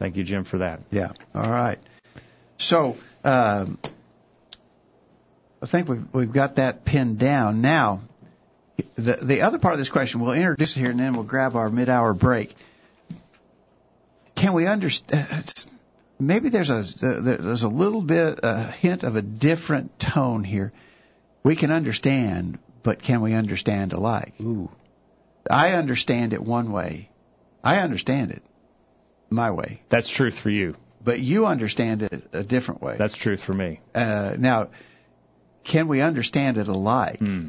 [0.00, 0.80] Thank you, Jim, for that.
[0.90, 1.12] Yeah.
[1.34, 1.78] All right.
[2.56, 3.78] So um,
[5.62, 7.60] I think we've we've got that pinned down.
[7.60, 8.00] Now,
[8.96, 11.54] the the other part of this question, we'll introduce it here, and then we'll grab
[11.54, 12.56] our mid hour break.
[14.34, 15.66] Can we understand?
[16.18, 20.72] Maybe there's a there's a little bit a hint of a different tone here.
[21.42, 24.32] We can understand, but can we understand alike?
[24.40, 24.70] Ooh.
[25.50, 27.10] I understand it one way.
[27.62, 28.42] I understand it
[29.30, 30.74] my way, That's truth for you.
[31.02, 32.96] but you understand it a different way.
[32.98, 33.80] That's truth for me.
[33.94, 34.68] Uh, now,
[35.64, 37.18] can we understand it alike?
[37.18, 37.48] Hmm.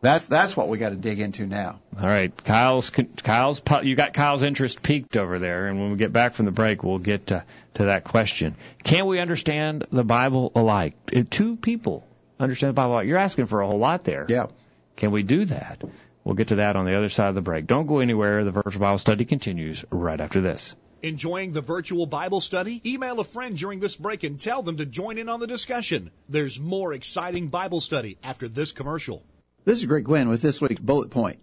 [0.00, 1.80] That's that's what we got to dig into now.
[2.00, 6.12] All right, Kyle's Kyle's you got Kyle's interest piqued over there, and when we get
[6.12, 7.42] back from the break, we'll get to,
[7.74, 8.54] to that question.
[8.84, 10.94] Can we understand the Bible alike?
[11.30, 12.06] Two people
[12.38, 13.08] understand the Bible alike.
[13.08, 14.24] You're asking for a whole lot there.
[14.28, 14.46] Yeah.
[14.94, 15.82] Can we do that?
[16.22, 17.66] We'll get to that on the other side of the break.
[17.66, 18.44] Don't go anywhere.
[18.44, 20.76] The virtual Bible study continues right after this.
[21.02, 22.82] Enjoying the virtual Bible study?
[22.84, 26.10] Email a friend during this break and tell them to join in on the discussion.
[26.28, 29.22] There's more exciting Bible study after this commercial.
[29.64, 31.38] This is Greg Gwin with this week's Bullet Point.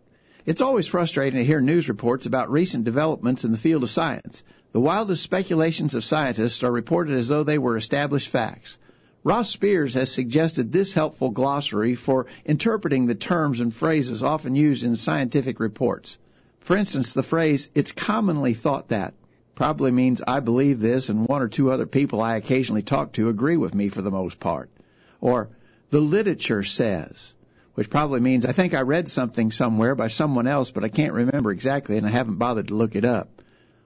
[0.45, 4.43] It's always frustrating to hear news reports about recent developments in the field of science.
[4.73, 8.77] The wildest speculations of scientists are reported as though they were established facts.
[9.23, 14.83] Ross Spears has suggested this helpful glossary for interpreting the terms and phrases often used
[14.83, 16.17] in scientific reports.
[16.59, 19.13] For instance, the phrase, it's commonly thought that,
[19.55, 23.29] probably means I believe this and one or two other people I occasionally talk to
[23.29, 24.69] agree with me for the most part.
[25.21, 25.49] Or,
[25.89, 27.33] the literature says,
[27.73, 31.13] which probably means I think I read something somewhere by someone else, but I can't
[31.13, 33.41] remember exactly and I haven't bothered to look it up.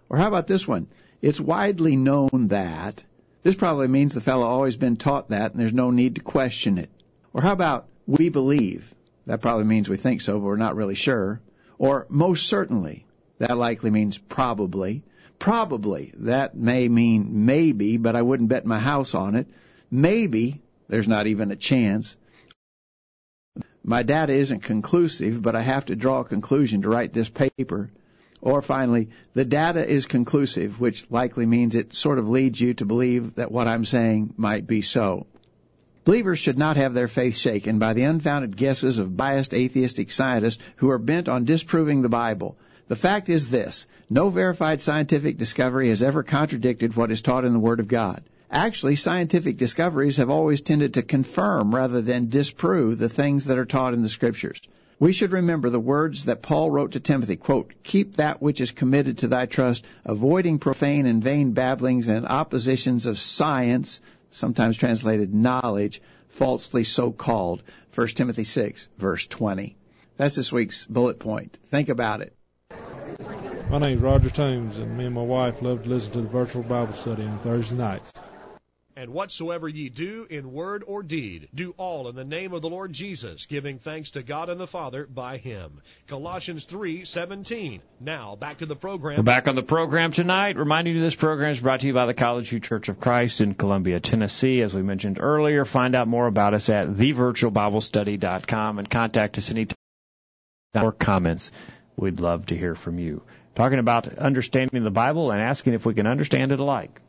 [0.09, 0.87] Or how about this one?
[1.21, 3.03] It's widely known that.
[3.43, 6.77] This probably means the fellow always been taught that and there's no need to question
[6.77, 6.89] it.
[7.33, 8.93] Or how about we believe?
[9.27, 11.41] That probably means we think so, but we're not really sure.
[11.77, 13.05] Or most certainly.
[13.37, 15.03] That likely means probably.
[15.39, 16.13] Probably.
[16.17, 19.47] That may mean maybe, but I wouldn't bet my house on it.
[19.89, 20.61] Maybe.
[20.89, 22.17] There's not even a chance.
[23.83, 27.89] My data isn't conclusive, but I have to draw a conclusion to write this paper.
[28.41, 32.85] Or finally, the data is conclusive, which likely means it sort of leads you to
[32.85, 35.25] believe that what I'm saying might be so.
[36.05, 40.61] Believers should not have their faith shaken by the unfounded guesses of biased atheistic scientists
[40.77, 42.57] who are bent on disproving the Bible.
[42.89, 47.53] The fact is this no verified scientific discovery has ever contradicted what is taught in
[47.53, 48.23] the Word of God.
[48.49, 53.65] Actually, scientific discoveries have always tended to confirm rather than disprove the things that are
[53.65, 54.59] taught in the Scriptures.
[54.97, 58.71] We should remember the words that Paul wrote to Timothy, quote, keep that which is
[58.71, 65.31] committed to thy trust, avoiding profane and vain babblings and oppositions of science, sometimes translated
[65.31, 67.61] knowledge, falsely so called.
[67.93, 69.77] 1 Timothy 6, verse 20.
[70.17, 71.55] That's this week's bullet point.
[71.65, 72.33] Think about it.
[73.69, 76.63] My name's Roger Toombs, and me and my wife love to listen to the virtual
[76.63, 78.11] Bible study on Thursday nights.
[78.95, 82.69] And whatsoever ye do in word or deed, do all in the name of the
[82.69, 85.81] Lord Jesus, giving thanks to God and the Father by him.
[86.07, 87.81] Colossians 3:17.
[87.99, 89.17] Now, back to the program.
[89.17, 90.57] We're back on the program tonight.
[90.57, 93.39] Reminding you this program is brought to you by the College View Church of Christ
[93.39, 94.61] in Columbia, Tennessee.
[94.61, 99.75] As we mentioned earlier, find out more about us at thevirtualbiblestudy.com and contact us anytime
[100.73, 101.51] or comments.
[101.95, 103.21] We'd love to hear from you.
[103.55, 107.01] Talking about understanding the Bible and asking if we can understand it alike.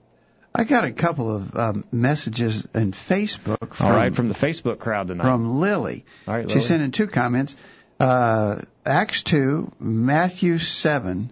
[0.53, 3.75] I got a couple of um, messages in Facebook.
[3.75, 5.23] From, All right, from the Facebook crowd tonight.
[5.23, 6.05] From Lily.
[6.27, 7.55] All right, She sent in two comments.
[8.01, 11.31] Uh, Acts 2, Matthew 7.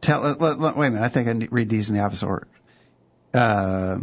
[0.00, 1.96] Tell, let, let- let- wait a minute, I think I need to read these in
[1.96, 2.48] the opposite order.
[3.32, 3.98] Uh,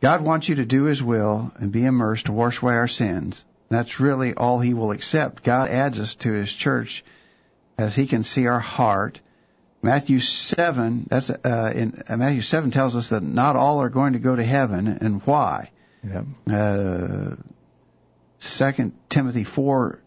[0.00, 3.44] God wants you to do His will and be immersed to wash away our sins.
[3.68, 5.42] That's really all He will accept.
[5.42, 7.04] God adds us to His church
[7.76, 9.20] as He can see our heart.
[9.84, 14.14] Matthew 7, that's, uh, in, uh, Matthew 7 tells us that not all are going
[14.14, 15.70] to go to heaven and why.
[16.02, 16.24] Yep.
[16.50, 17.36] Uh,
[18.38, 20.00] Second Timothy 4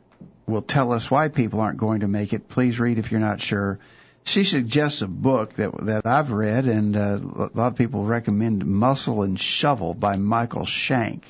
[0.47, 2.49] will tell us why people aren't going to make it.
[2.49, 3.79] Please read if you're not sure.
[4.23, 8.65] She suggests a book that that I've read, and uh, a lot of people recommend
[8.65, 11.23] Muscle and Shovel by Michael Shank.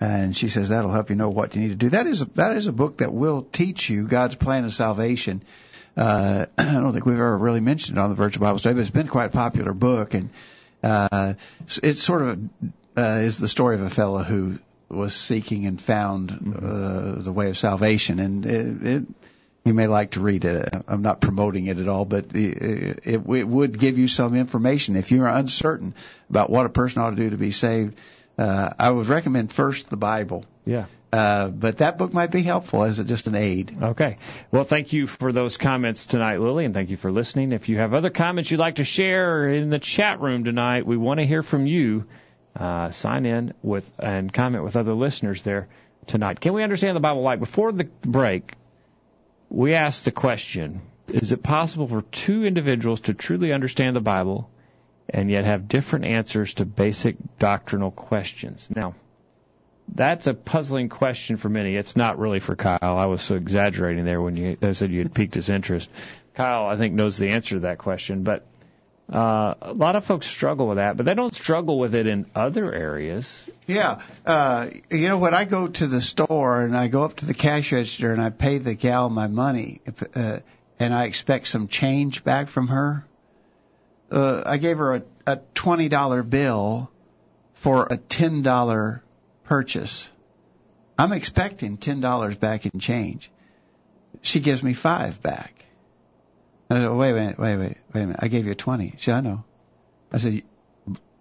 [0.00, 1.90] And she says that'll help you know what you need to do.
[1.90, 5.42] That is a, that is a book that will teach you God's plan of salvation.
[5.96, 8.80] Uh, I don't think we've ever really mentioned it on the Virtual Bible Study, but
[8.80, 10.30] it's been quite a popular book, and
[10.82, 11.34] uh,
[11.82, 12.40] it sort of
[12.96, 17.48] uh, is the story of a fellow who was seeking and found uh, the way
[17.48, 19.04] of salvation, and it, it
[19.64, 20.68] you may like to read it.
[20.88, 24.96] I'm not promoting it at all, but it, it, it would give you some information
[24.96, 25.94] if you're uncertain
[26.28, 27.96] about what a person ought to do to be saved.
[28.36, 30.44] Uh, I would recommend first the Bible.
[30.64, 30.86] Yeah.
[31.12, 33.76] Uh, but that book might be helpful as just an aid.
[33.82, 34.16] Okay.
[34.50, 37.52] Well, thank you for those comments tonight, Lily, and thank you for listening.
[37.52, 40.96] If you have other comments you'd like to share in the chat room tonight, we
[40.96, 42.06] want to hear from you.
[42.54, 45.68] Uh, sign in with and comment with other listeners there
[46.06, 46.38] tonight.
[46.38, 48.54] Can we understand the Bible like before the break?
[49.48, 54.50] We asked the question: Is it possible for two individuals to truly understand the Bible
[55.08, 58.68] and yet have different answers to basic doctrinal questions?
[58.74, 58.94] Now,
[59.88, 61.76] that's a puzzling question for many.
[61.76, 62.78] It's not really for Kyle.
[62.82, 65.88] I was so exaggerating there when you I said you had piqued his interest.
[66.34, 68.46] Kyle, I think, knows the answer to that question, but
[69.12, 72.24] uh, a lot of folks struggle with that, but they don't struggle with it in
[72.34, 73.48] other areas.
[73.66, 77.26] Yeah, uh, you know when I go to the store and I go up to
[77.26, 79.82] the cash register and I pay the gal my money,
[80.14, 80.38] uh,
[80.78, 83.04] and I expect some change back from her.
[84.10, 86.90] Uh, I gave her a, a twenty dollar bill
[87.54, 89.02] for a ten dollar
[89.44, 90.08] purchase.
[90.98, 93.30] I'm expecting ten dollars back in change.
[94.22, 95.66] She gives me five back.
[96.70, 98.20] I said, wait a minute, wait, wait, wait a minute.
[98.20, 98.94] I gave you a twenty.
[98.96, 99.44] She said, I know.
[100.10, 100.42] I said,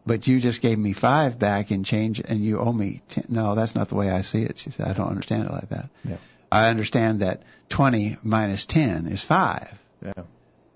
[0.06, 3.26] but you just gave me five back in change and you owe me ten.
[3.30, 4.60] No, that's not the way I see it.
[4.60, 5.90] She said, I don't understand it like that.
[6.04, 6.18] Yeah.
[6.52, 9.72] I understand that 20 minus 10 is five.
[10.04, 10.14] Yeah.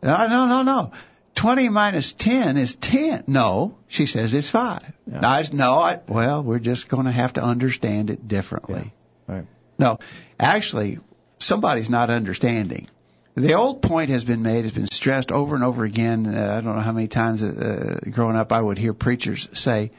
[0.02, 0.92] No, no, no, no.
[1.36, 3.26] 20 minus 10 is 10.
[3.28, 4.84] No, she says it's five.
[5.06, 5.20] Yeah.
[5.20, 8.94] No, I, no, I, well, we're just going to have to understand it differently.
[9.28, 9.36] Yeah.
[9.36, 9.46] Right.
[9.78, 10.00] No,
[10.40, 11.00] actually,
[11.40, 12.88] somebody's not understanding.
[13.36, 16.26] The old point has been made, has been stressed over and over again.
[16.26, 19.92] Uh, I don't know how many times uh, growing up I would hear preachers say,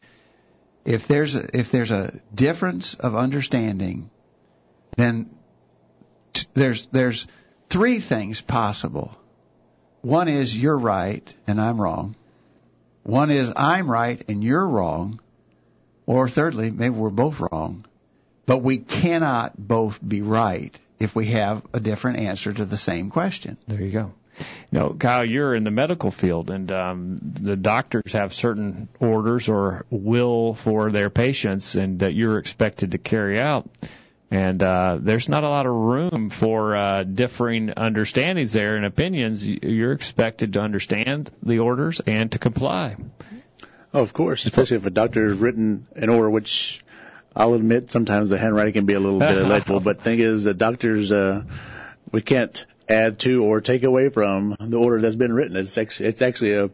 [0.86, 4.08] if there's a, if there's a difference of understanding,
[4.96, 5.28] then
[6.32, 7.26] t- there's there's
[7.68, 9.14] three things possible.
[10.02, 12.14] One is you're right and I'm wrong.
[13.02, 15.20] One is I'm right and you're wrong.
[16.06, 17.84] Or thirdly, maybe we're both wrong.
[18.46, 23.10] But we cannot both be right if we have a different answer to the same
[23.10, 23.56] question.
[23.66, 24.12] There you go.
[24.70, 29.86] Know, Kyle, you're in the medical field, and um, the doctors have certain orders or
[29.88, 33.68] will for their patients, and that you're expected to carry out.
[34.30, 39.46] And uh, there's not a lot of room for uh, differing understandings there and opinions.
[39.46, 42.96] You're expected to understand the orders and to comply.
[43.94, 46.80] Oh, of course, especially if a doctor has written an order, which
[47.36, 49.80] I'll admit sometimes the handwriting can be a little bit illegible.
[49.80, 51.44] but the thing is, the doctors uh,
[52.10, 55.56] we can't add to or take away from the order that's been written.
[55.56, 56.70] It's actually, it's actually a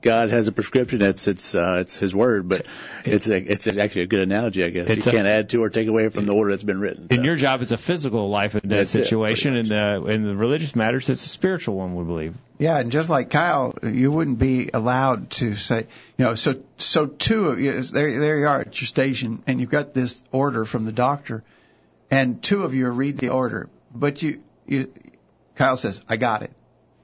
[0.00, 1.02] God has a prescription.
[1.02, 2.66] It's it's uh, it's His word, but
[3.04, 4.88] it's a, it's actually a good analogy, I guess.
[4.88, 7.06] It's you a- can't add to or take away from the order that's been written.
[7.10, 7.22] In so.
[7.22, 10.34] your job, it's a physical life and death That's it, situation, and uh, in the
[10.34, 11.94] religious matters, it's a spiritual one.
[11.94, 12.34] We believe.
[12.58, 17.06] Yeah, and just like Kyle, you wouldn't be allowed to say, you know, so so
[17.06, 20.64] two of you, there there you are at your station, and you've got this order
[20.64, 21.42] from the doctor,
[22.10, 24.92] and two of you read the order, but you you,
[25.56, 26.50] Kyle says, I got it,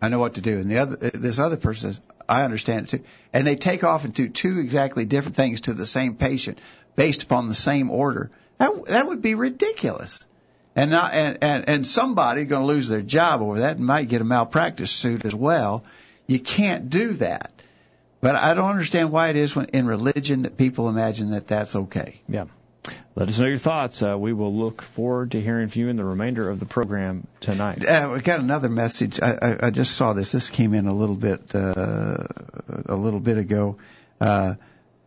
[0.01, 2.01] I know what to do, and the other this other person says,
[2.31, 3.05] I understand it too.
[3.33, 6.59] And they take off and do two exactly different things to the same patient
[6.95, 8.31] based upon the same order.
[8.59, 10.20] That that would be ridiculous.
[10.76, 14.09] And not and and, and somebody going to lose their job over that and might
[14.09, 15.85] get a malpractice suit as well.
[16.28, 17.51] You can't do that.
[18.20, 21.74] But I don't understand why it is when in religion that people imagine that that's
[21.74, 22.20] okay.
[22.28, 22.45] Yeah.
[23.16, 24.02] Let us know your thoughts.
[24.02, 27.26] Uh, we will look forward to hearing from you in the remainder of the program
[27.40, 27.84] tonight.
[27.84, 29.20] Uh, we got another message.
[29.20, 30.30] I, I, I just saw this.
[30.30, 32.24] This came in a little bit uh,
[32.86, 33.78] a little bit ago.
[34.20, 34.54] Uh,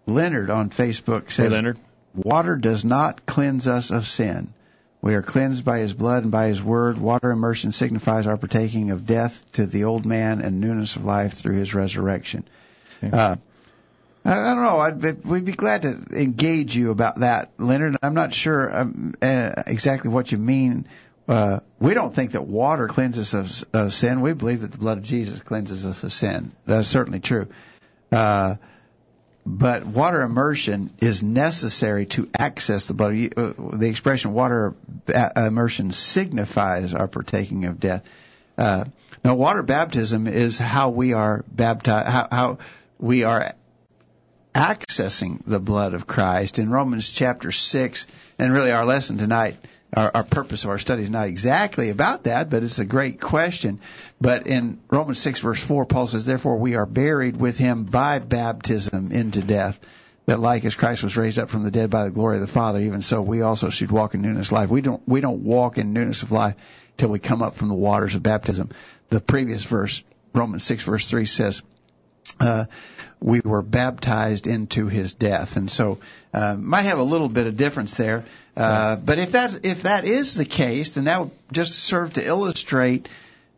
[0.05, 1.79] Leonard on Facebook says, hey, Leonard.
[2.13, 4.53] "Water does not cleanse us of sin.
[5.01, 6.97] We are cleansed by His blood and by His word.
[6.97, 11.33] Water immersion signifies our partaking of death to the old man and newness of life
[11.33, 12.43] through His resurrection."
[13.01, 13.39] Okay.
[14.25, 14.79] Uh, I don't know.
[14.79, 17.97] I'd we'd be glad to engage you about that, Leonard.
[18.01, 20.87] I'm not sure um, uh, exactly what you mean.
[21.27, 24.21] Uh, we don't think that water cleanses us of, of sin.
[24.21, 26.53] We believe that the blood of Jesus cleanses us of sin.
[26.65, 27.47] That's certainly true.
[28.11, 28.55] Uh,
[29.45, 33.13] but water immersion is necessary to access the blood.
[33.35, 34.75] Uh, the expression water
[35.35, 38.03] immersion signifies our partaking of death.
[38.57, 38.85] Uh,
[39.23, 42.57] now, water baptism is how we are baptized, how, how
[42.99, 43.53] we are
[44.53, 46.59] accessing the blood of Christ.
[46.59, 48.07] In Romans chapter 6,
[48.39, 49.57] and really our lesson tonight,
[49.95, 53.21] our, our, purpose of our study is not exactly about that, but it's a great
[53.21, 53.79] question.
[54.19, 58.19] But in Romans 6 verse 4, Paul says, Therefore we are buried with him by
[58.19, 59.79] baptism into death,
[60.25, 62.47] that like as Christ was raised up from the dead by the glory of the
[62.47, 64.69] Father, even so we also should walk in newness of life.
[64.69, 66.55] We don't, we don't walk in newness of life
[66.97, 68.69] till we come up from the waters of baptism.
[69.09, 71.61] The previous verse, Romans 6 verse 3 says,
[72.39, 72.65] uh,
[73.21, 75.99] we were baptized into his death, and so
[76.33, 78.25] uh, might have a little bit of difference there.
[78.55, 82.25] Uh, but if that if that is the case, then that would just serve to
[82.25, 83.09] illustrate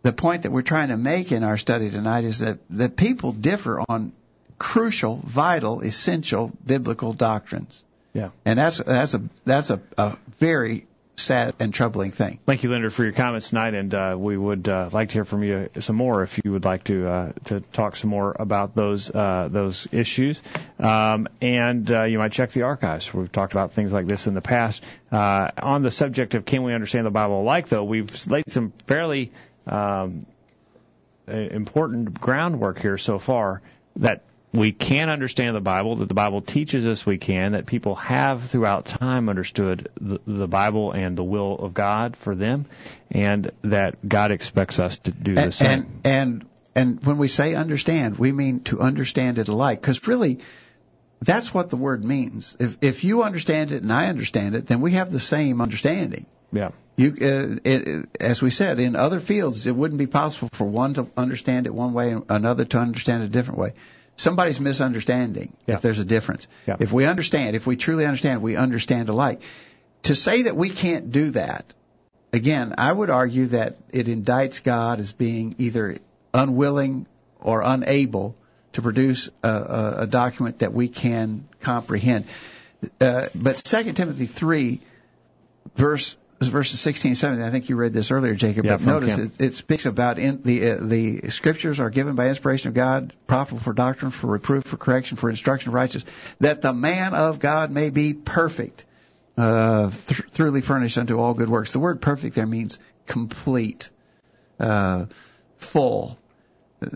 [0.04, 3.32] the point that we're trying to make in our study tonight is that that people
[3.32, 4.14] differ on
[4.60, 7.84] crucial, vital, essential biblical doctrines.
[8.14, 10.86] Yeah, and that's that's a that's a, a very
[11.16, 12.40] sad and troubling thing.
[12.46, 15.26] Thank you, Leonard, for your comments tonight, and uh, we would uh, like to hear
[15.26, 18.76] from you some more if you would like to uh, to talk some more about
[18.76, 20.42] those uh, those issues.
[20.80, 23.14] Um, and uh, you might check the archives.
[23.14, 24.84] We've talked about things like this in the past.
[25.12, 28.74] Uh, on the subject of can we understand the Bible alike, though, we've laid some
[28.88, 29.32] fairly
[29.68, 30.26] um,
[31.28, 33.62] important groundwork here so far
[33.98, 34.24] that
[34.56, 38.44] we can understand the Bible, that the Bible teaches us we can, that people have
[38.44, 42.66] throughout time understood the, the Bible and the will of God for them,
[43.12, 45.70] and that God expects us to do and, the same.
[45.70, 46.46] And, and,
[46.76, 50.40] and when we say understand, we mean to understand it alike, because really,
[51.22, 52.56] that's what the word means.
[52.60, 56.26] If, if you understand it and I understand it, then we have the same understanding.
[56.52, 56.72] Yeah.
[56.98, 60.94] You, uh, it, as we said, in other fields, it wouldn't be possible for one
[60.94, 63.74] to understand it one way and another to understand it a different way
[64.16, 65.76] somebody's misunderstanding yeah.
[65.76, 66.48] if there's a difference.
[66.68, 66.78] Yeah.
[66.80, 69.42] If we understand, if we truly understand, we understand alike.
[70.04, 71.66] To say that we can't do that,
[72.32, 75.96] again, I would argue that it indicts God as being either
[76.34, 77.08] unwilling
[77.40, 78.36] or unable
[78.74, 82.26] to produce a, a, a document that we can comprehend.
[83.00, 84.82] Uh, but 2 Timothy 3,
[85.76, 87.46] verse verses 16 and 17.
[87.46, 88.66] I think you read this earlier, Jacob.
[88.66, 92.28] Yeah, but notice it, it, speaks about in, the uh, the scriptures are given by
[92.28, 96.62] inspiration of God, profitable for doctrine, for reproof, for correction, for instruction of righteousness, that
[96.62, 98.86] the man of God may be perfect,
[99.38, 101.72] uh, th- thoroughly furnished unto all good works.
[101.72, 103.90] The word perfect there means complete,
[104.60, 105.06] uh,
[105.58, 106.18] full.
[106.82, 106.90] Uh,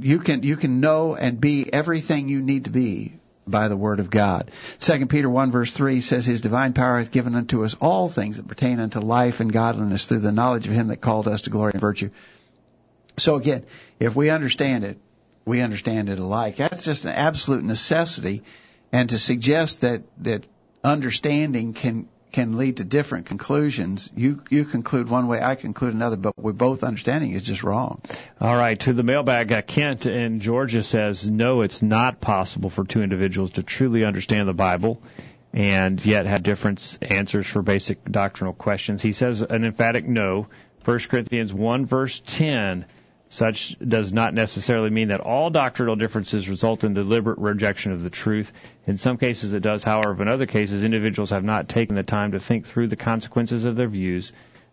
[0.00, 3.12] you can you can know and be everything you need to be
[3.46, 4.50] by the word of God.
[4.78, 8.36] Second Peter 1 verse 3 says, His divine power hath given unto us all things
[8.36, 11.50] that pertain unto life and godliness through the knowledge of Him that called us to
[11.50, 12.10] glory and virtue.
[13.18, 13.64] So again,
[14.00, 14.98] if we understand it,
[15.44, 16.56] we understand it alike.
[16.56, 18.42] That's just an absolute necessity.
[18.92, 20.46] And to suggest that, that
[20.84, 24.10] understanding can can lead to different conclusions.
[24.16, 28.00] You you conclude one way, I conclude another, but we're both understanding is just wrong.
[28.40, 32.84] All right, to the mailbag, uh, Kent in Georgia says, no, it's not possible for
[32.84, 35.02] two individuals to truly understand the Bible
[35.52, 39.02] and yet have different answers for basic doctrinal questions.
[39.02, 40.48] He says an emphatic no.
[40.84, 42.86] 1 Corinthians 1 verse 10
[43.32, 48.10] such does not necessarily mean that all doctrinal differences result in deliberate rejection of the
[48.10, 48.52] truth.
[48.86, 52.32] In some cases it does, however, in other cases individuals have not taken the time
[52.32, 54.32] to think through the consequences of their views.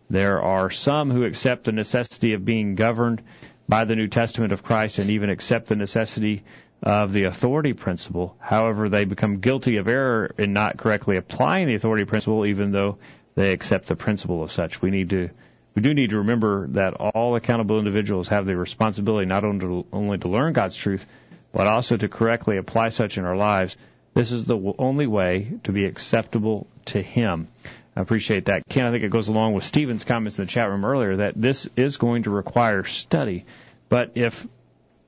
[0.10, 3.22] There are some who accept the necessity of being governed
[3.70, 6.44] by the New Testament of Christ and even accept the necessity
[6.84, 8.36] of the authority principle.
[8.40, 12.98] However, they become guilty of error in not correctly applying the authority principle even though
[13.36, 14.82] they accept the principle of such.
[14.82, 15.30] We need to
[15.76, 19.86] we do need to remember that all accountable individuals have the responsibility not only to,
[19.94, 21.06] only to learn God's truth,
[21.52, 23.78] but also to correctly apply such in our lives.
[24.14, 27.48] This is the only way to be acceptable to Him.
[27.96, 28.64] I appreciate that.
[28.70, 31.34] Ken, I think it goes along with Stephen's comments in the chat room earlier that
[31.36, 33.46] this is going to require study.
[33.90, 34.48] But if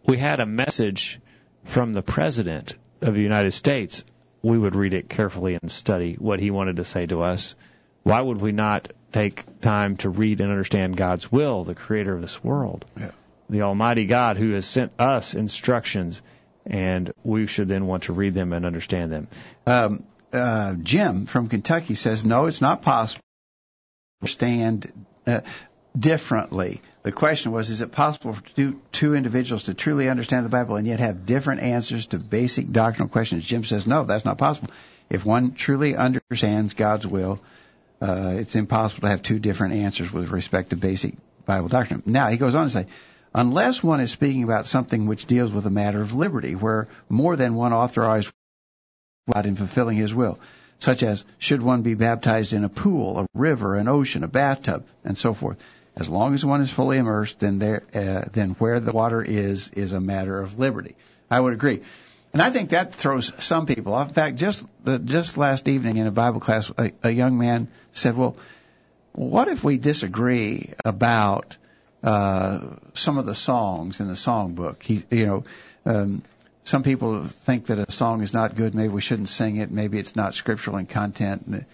[0.06, 1.20] we had a message
[1.66, 4.04] from the President of the United States,
[4.42, 7.56] we would read it carefully and study what he wanted to say to us.
[8.04, 12.22] Why would we not take time to read and understand God's will, the creator of
[12.22, 12.86] this world?
[13.00, 13.12] Yeah.
[13.50, 16.22] The Almighty God who has sent us instructions,
[16.66, 19.28] and we should then want to read them and understand them.
[19.66, 25.42] Um, uh, Jim from Kentucky says, no, it's not possible to understand uh,
[25.98, 26.82] differently.
[27.04, 30.76] The question was, is it possible for two, two individuals to truly understand the Bible
[30.76, 33.46] and yet have different answers to basic doctrinal questions?
[33.46, 34.70] Jim says, no, that's not possible.
[35.10, 37.42] If one truly understands God's will,
[38.02, 42.04] uh, it's impossible to have two different answers with respect to basic Bible doctrine.
[42.06, 42.88] Now, he goes on to say,
[43.34, 47.36] unless one is speaking about something which deals with a matter of liberty, where more
[47.36, 48.32] than one authorized
[49.32, 50.40] God in fulfilling his will,
[50.80, 54.86] such as should one be baptized in a pool, a river, an ocean, a bathtub,
[55.04, 55.58] and so forth.
[55.96, 59.70] As long as one is fully immersed, then there, uh, then where the water is
[59.70, 60.96] is a matter of liberty.
[61.30, 61.82] I would agree,
[62.34, 64.10] and I think that throws some people off.
[64.10, 67.68] In fact, just uh, just last evening in a Bible class, a, a young man
[67.94, 68.38] said, "Well,
[69.14, 71.58] what if we disagree about
[72.04, 74.82] uh, some of the songs in the songbook?
[74.84, 75.44] He, you know."
[75.86, 76.24] Um,
[76.64, 78.76] some people think that a song is not good.
[78.76, 79.72] Maybe we shouldn't sing it.
[79.72, 81.66] Maybe it's not scriptural in content.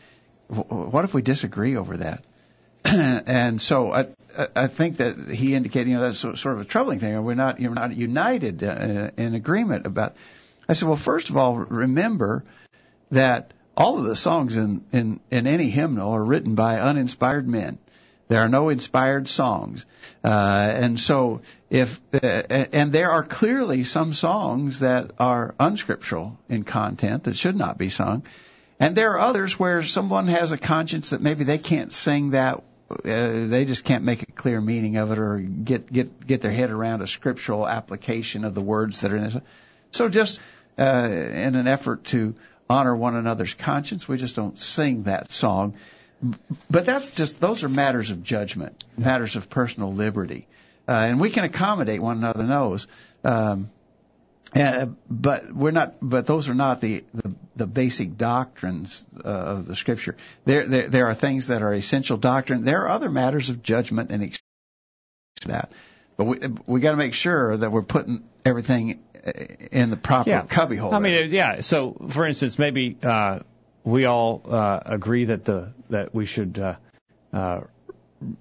[0.47, 2.23] What if we disagree over that?
[2.85, 4.07] and so I,
[4.55, 7.21] I think that he indicated, you know, that's sort of a troubling thing.
[7.21, 10.15] We're not, you're not united uh, in agreement about.
[10.67, 12.43] I said, well, first of all, remember
[13.11, 17.77] that all of the songs in, in, in any hymnal are written by uninspired men.
[18.29, 19.85] There are no inspired songs,
[20.21, 22.17] uh, and so if uh,
[22.73, 27.87] and there are clearly some songs that are unscriptural in content that should not be
[27.87, 28.23] sung,
[28.81, 32.63] and there are others where someone has a conscience that maybe they can't sing that.
[32.91, 36.51] Uh, they just can't make a clear meaning of it or get get get their
[36.51, 39.43] head around a scriptural application of the words that are in it.
[39.91, 40.41] So just
[40.77, 42.35] uh, in an effort to
[42.69, 45.75] honor one another's conscience, we just don't sing that song
[46.69, 50.47] but that's just those are matters of judgment, matters of personal liberty,
[50.87, 52.87] uh, and we can accommodate one another those.
[53.23, 53.69] Um,
[54.53, 55.95] and, but we're not.
[56.01, 60.15] But those are not the the, the basic doctrines uh, of the Scripture.
[60.45, 62.63] There, there there are things that are essential doctrine.
[62.63, 64.39] There are other matters of judgment and
[65.45, 65.71] that.
[66.15, 69.03] But we we got to make sure that we're putting everything
[69.71, 70.41] in the proper yeah.
[70.43, 70.93] cubbyhole.
[70.93, 71.61] I mean, yeah.
[71.61, 72.97] So, for instance, maybe.
[73.01, 73.39] Uh,
[73.87, 76.75] we all uh, agree that the that we should uh,
[77.31, 77.61] uh,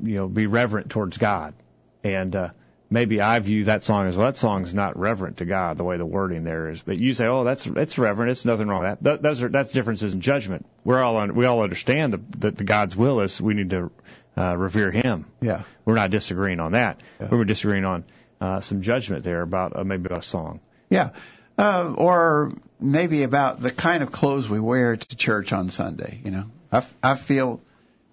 [0.02, 1.54] you know be reverent towards God,
[2.02, 2.48] and uh,
[2.90, 4.26] maybe I view that song as well.
[4.26, 7.26] That song's not reverent to God the way the wording there is, but you say,
[7.26, 8.32] oh, that's it's reverent.
[8.32, 9.22] It's nothing wrong with that.
[9.22, 10.66] Those are that's differences in judgment.
[10.84, 13.92] We're all on, we all understand that the, God's will is we need to
[14.36, 15.26] uh, revere Him.
[15.40, 17.00] Yeah, we're not disagreeing on that.
[17.20, 17.28] Yeah.
[17.30, 18.04] We're disagreeing on
[18.40, 20.58] uh, some judgment there about uh, maybe a song.
[20.88, 21.10] Yeah.
[21.58, 26.20] Uh, or maybe about the kind of clothes we wear to church on Sunday.
[26.24, 27.60] You know, I, I feel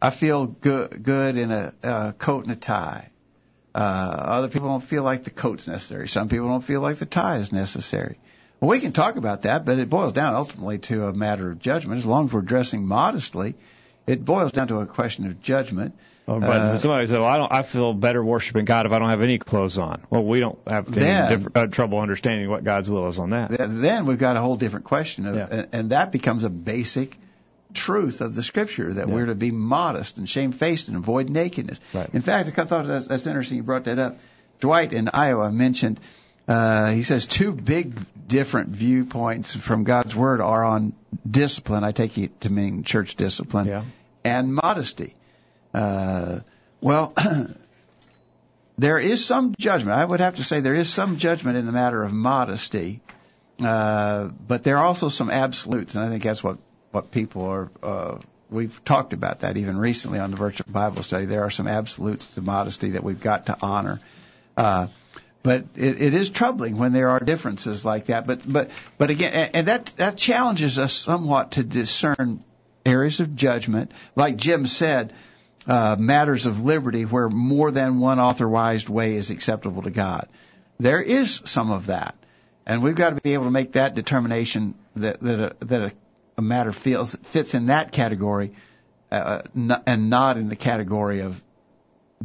[0.01, 3.09] I feel good good in a, a coat and a tie.
[3.75, 6.07] Uh, other people don't feel like the coat's necessary.
[6.07, 8.19] Some people don't feel like the tie is necessary.
[8.59, 11.59] Well, we can talk about that, but it boils down ultimately to a matter of
[11.59, 11.97] judgment.
[11.97, 13.55] As long as we're dressing modestly,
[14.07, 15.95] it boils down to a question of judgment.
[16.25, 17.51] Oh, but uh, somebody said, "Well, I don't.
[17.51, 20.57] I feel better worshiping God if I don't have any clothes on." Well, we don't
[20.67, 23.51] have any uh, trouble understanding what God's will is on that.
[23.51, 25.47] Then we've got a whole different question, of, yeah.
[25.49, 27.17] and, and that becomes a basic
[27.73, 29.13] truth of the Scripture that yeah.
[29.13, 31.81] we're to be modest and shamefaced and avoid nakedness.
[31.93, 32.09] Right.
[32.13, 33.57] In fact, I thought that's, that's interesting.
[33.57, 34.17] You brought that up.
[34.61, 35.99] Dwight in Iowa mentioned.
[36.47, 37.97] Uh, he says two big
[38.27, 40.93] different viewpoints from God's Word are on
[41.29, 41.83] discipline.
[41.83, 43.83] I take it to mean church discipline yeah.
[44.23, 45.15] and modesty.
[45.73, 46.39] Uh,
[46.81, 47.13] well,
[48.77, 49.97] there is some judgment.
[49.97, 53.01] I would have to say there is some judgment in the matter of modesty,
[53.63, 56.57] uh, but there are also some absolutes, and I think that's what
[56.91, 57.71] what people are.
[57.81, 58.17] Uh,
[58.49, 61.25] we've talked about that even recently on the virtual Bible study.
[61.25, 63.99] There are some absolutes to modesty that we've got to honor.
[64.55, 64.87] Uh,
[65.41, 68.25] but it, it is troubling when there are differences like that.
[68.25, 72.43] But but but again, and that that challenges us somewhat to discern
[72.85, 73.91] areas of judgment.
[74.15, 75.13] Like Jim said,
[75.67, 80.27] uh, matters of liberty where more than one authorized way is acceptable to God.
[80.79, 82.15] There is some of that,
[82.65, 85.91] and we've got to be able to make that determination that that a, that a,
[86.37, 88.53] a matter feels fits in that category,
[89.11, 89.43] uh,
[89.85, 91.41] and not in the category of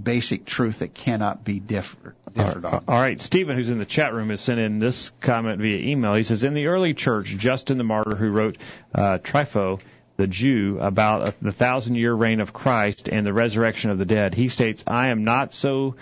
[0.01, 2.85] basic truth that cannot be differed, differed all, on.
[2.89, 6.15] All right, Stephen, who's in the chat room, has sent in this comment via email.
[6.15, 8.59] He says, in the early church, Justin the martyr, who wrote
[8.95, 9.81] uh, Trypho,
[10.19, 14.49] the Jew, about the thousand-year reign of Christ and the resurrection of the dead, he
[14.49, 15.95] states, "I am not so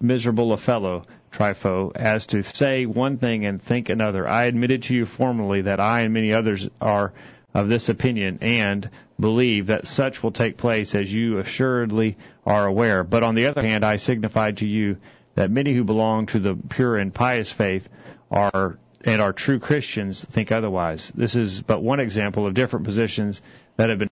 [0.00, 4.26] miserable a fellow." Trypho, as to say one thing and think another.
[4.26, 7.12] I admitted to you formerly that I and many others are
[7.54, 8.88] of this opinion and
[9.18, 13.04] believe that such will take place as you assuredly are aware.
[13.04, 14.96] But on the other hand, I signified to you
[15.34, 17.88] that many who belong to the pure and pious faith
[18.30, 21.10] are and are true Christians think otherwise.
[21.14, 23.40] This is but one example of different positions
[23.76, 24.10] that have been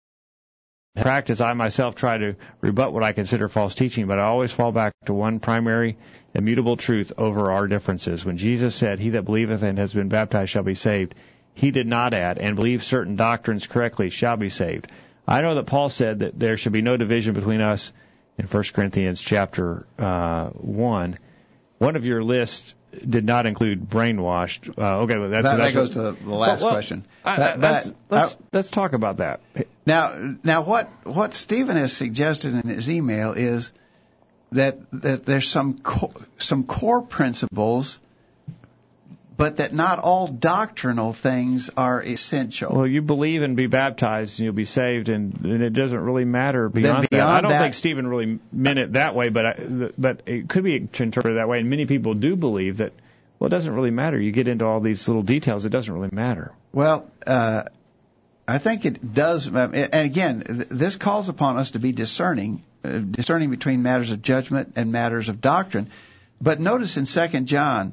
[0.96, 1.40] practiced.
[1.40, 4.94] I myself try to rebut what I consider false teaching, but I always fall back
[5.06, 5.96] to one primary
[6.34, 8.24] immutable truth over our differences.
[8.24, 11.14] When Jesus said, He that believeth and has been baptized shall be saved,
[11.54, 14.86] he did not add, and believes certain doctrines correctly shall be saved.
[15.26, 17.92] I know that Paul said that there should be no division between us
[18.38, 21.18] in 1 Corinthians chapter uh, 1.
[21.78, 24.78] One of your lists did not include brainwashed.
[24.78, 27.04] Uh, okay, well, that's, that, that's that goes to the last well, question.
[27.24, 29.40] I, That- let's, that- let's, let's talk about that.
[29.86, 33.72] Now, now what what Stephen has suggested in his email is
[34.52, 37.98] that that there's some co- some core principles,
[39.38, 42.74] but that not all doctrinal things are essential.
[42.74, 46.24] Well, you believe and be baptized, and you'll be saved, and, and it doesn't really
[46.26, 47.26] matter beyond, that.
[47.26, 50.64] I don't that- think Stephen really meant it that way, but I, but it could
[50.64, 52.92] be interpreted that way, and many people do believe that.
[53.38, 54.20] Well, it doesn't really matter.
[54.20, 56.50] You get into all these little details; it doesn't really matter.
[56.72, 57.62] Well, uh,
[58.48, 59.46] I think it does.
[59.46, 64.22] um, And again, this calls upon us to be discerning, uh, discerning between matters of
[64.22, 65.88] judgment and matters of doctrine.
[66.40, 67.92] But notice in Second John,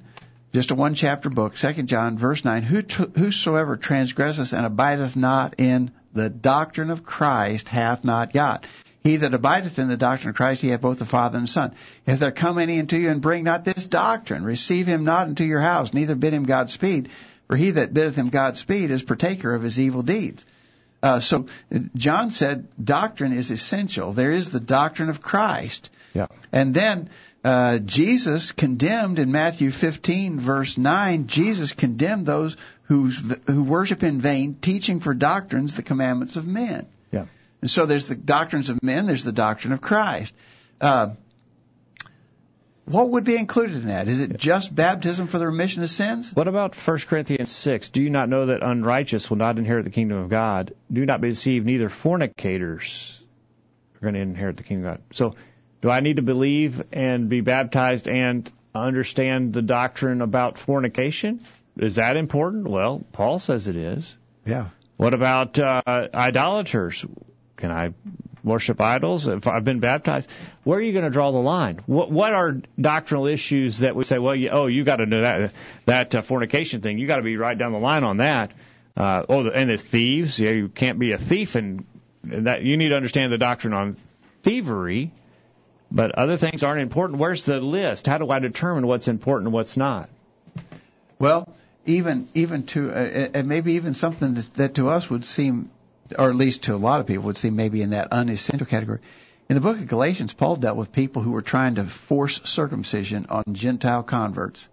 [0.56, 2.82] just a one chapter book, Second John, verse nine: Who
[3.18, 8.66] whosoever transgresseth and abideth not in the doctrine of Christ hath not got.
[9.04, 11.52] He that abideth in the doctrine of Christ, he hath both the Father and the
[11.52, 11.74] Son.
[12.06, 15.44] If there come any unto you and bring not this doctrine, receive him not into
[15.44, 17.10] your house, neither bid him Godspeed.
[17.48, 20.46] For he that biddeth him Godspeed is partaker of his evil deeds.
[21.04, 21.48] Uh, so
[21.98, 24.14] John said doctrine is essential.
[24.14, 25.90] There is the doctrine of Christ.
[26.14, 26.28] Yeah.
[26.54, 27.10] And then
[27.46, 34.20] uh, Jesus condemned in Matthew 15 verse 9, Jesus condemned those who who worship in
[34.20, 36.88] vain, teaching for doctrines the commandments of men.
[37.12, 37.26] Yeah.
[37.62, 40.34] And so there's the doctrines of men, there's the doctrine of Christ.
[40.82, 41.12] Uh,
[42.86, 44.08] what would be included in that?
[44.08, 46.32] Is it just baptism for the remission of sins?
[46.34, 47.90] What about 1 Corinthians 6?
[47.90, 50.74] Do you not know that unrighteous will not inherit the kingdom of God?
[50.92, 53.20] Do not be deceived, neither fornicators
[53.96, 55.04] are going to inherit the kingdom of God.
[55.14, 55.36] So,
[55.86, 61.42] do I need to believe and be baptized and understand the doctrine about fornication?
[61.78, 62.68] Is that important?
[62.68, 64.18] Well, Paul says it is.
[64.48, 64.70] Yeah.
[64.98, 67.06] What about uh, idolaters?
[67.58, 67.94] Can I
[68.44, 70.28] worship idols if I've been baptized?
[70.64, 71.82] Where are you going to draw the line?
[71.86, 74.18] What what are doctrinal issues that we say?
[74.18, 75.54] Well, you, oh, you got to know that
[75.86, 76.98] that uh, fornication thing.
[76.98, 78.54] You got to be right down the line on that.
[78.98, 80.40] Uh, oh, and the thieves.
[80.40, 81.86] Yeah, you can't be a thief, and,
[82.24, 83.98] and that you need to understand the doctrine on
[84.42, 85.12] thievery.
[85.96, 87.20] But other things aren't important.
[87.20, 88.06] Where's the list?
[88.06, 90.10] How do I determine what's important and what's not?
[91.20, 91.48] Well,
[91.86, 95.72] even even to uh, and maybe even something that, that to us would seem,
[96.20, 99.00] or at least to a lot of people would seem maybe in that unessential category.
[99.48, 103.28] In the book of Galatians, Paul dealt with people who were trying to force circumcision
[103.30, 104.68] on Gentile converts,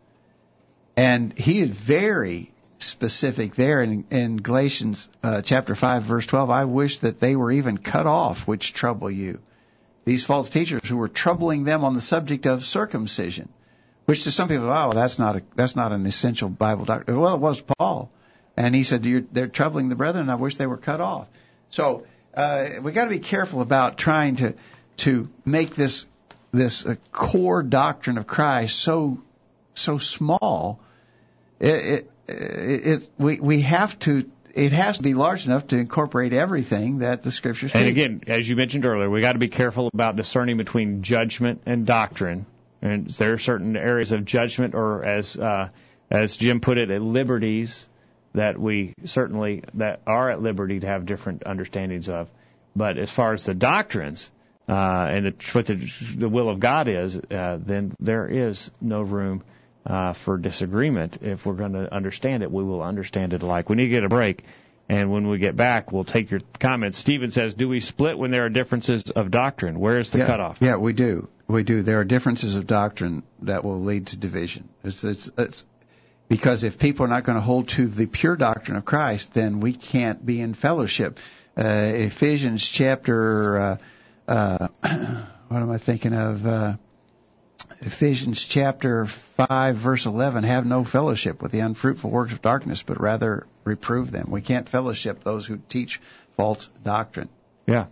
[0.96, 6.50] and he is very specific there in, in Galatians uh, chapter five, verse twelve.
[6.50, 9.38] I wish that they were even cut off, which trouble you.
[10.05, 13.48] These false teachers who were troubling them on the subject of circumcision
[14.05, 17.18] which to some people, oh, that's not a that's not an essential Bible doctrine.
[17.18, 18.11] Well, it was Paul,
[18.57, 20.28] and he said they're troubling the brethren.
[20.28, 21.28] I wish they were cut off.
[21.70, 24.55] So uh, we got to be careful about trying to
[24.98, 26.07] to make this
[26.50, 29.22] this uh, core doctrine of Christ so
[29.74, 30.80] so small.
[31.61, 34.30] It, it, it we we have to.
[34.55, 37.72] It has to be large enough to incorporate everything that the scriptures.
[37.72, 37.90] And teach.
[37.92, 41.86] again, as you mentioned earlier, we got to be careful about discerning between judgment and
[41.86, 42.46] doctrine.
[42.82, 45.68] And there are certain areas of judgment, or as uh,
[46.11, 47.88] as Jim put it, at liberties
[48.34, 52.28] that we certainly that are at liberty to have different understandings of.
[52.74, 54.30] But as far as the doctrines
[54.68, 55.74] uh, and the, what the,
[56.16, 59.42] the will of God is, uh, then there is no room
[59.87, 61.18] uh, for disagreement.
[61.22, 63.68] If we're going to understand it, we will understand it alike.
[63.68, 64.45] We need to get a break.
[64.89, 66.99] And when we get back, we'll take your comments.
[66.99, 69.78] Stephen says, "Do we split when there are differences of doctrine?
[69.78, 71.28] Where is the yeah, cutoff?" Yeah, we do.
[71.47, 71.83] We do.
[71.83, 74.68] There are differences of doctrine that will lead to division.
[74.85, 75.64] It's, it's, it's
[76.28, 79.61] because if people are not going to hold to the pure doctrine of Christ, then
[79.61, 81.18] we can't be in fellowship.
[81.57, 83.76] Uh, Ephesians chapter, uh,
[84.28, 84.68] uh,
[85.49, 86.78] what am I thinking of?
[87.80, 93.00] Ephesians chapter 5 verse 11, have no fellowship with the unfruitful works of darkness, but
[93.00, 94.28] rather reprove them.
[94.30, 96.00] We can't fellowship those who teach
[96.36, 97.28] false doctrine.
[97.66, 97.86] Yeah.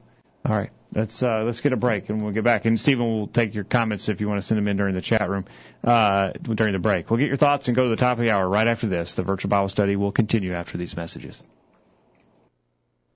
[0.45, 0.71] All right.
[0.93, 2.65] Let's uh, let's get a break and we'll get back.
[2.65, 5.01] And Stephen will take your comments if you want to send them in during the
[5.01, 5.45] chat room
[5.85, 7.11] uh, during the break.
[7.11, 9.15] We'll get your thoughts and go to the top of the hour right after this.
[9.15, 11.41] The virtual Bible study will continue after these messages.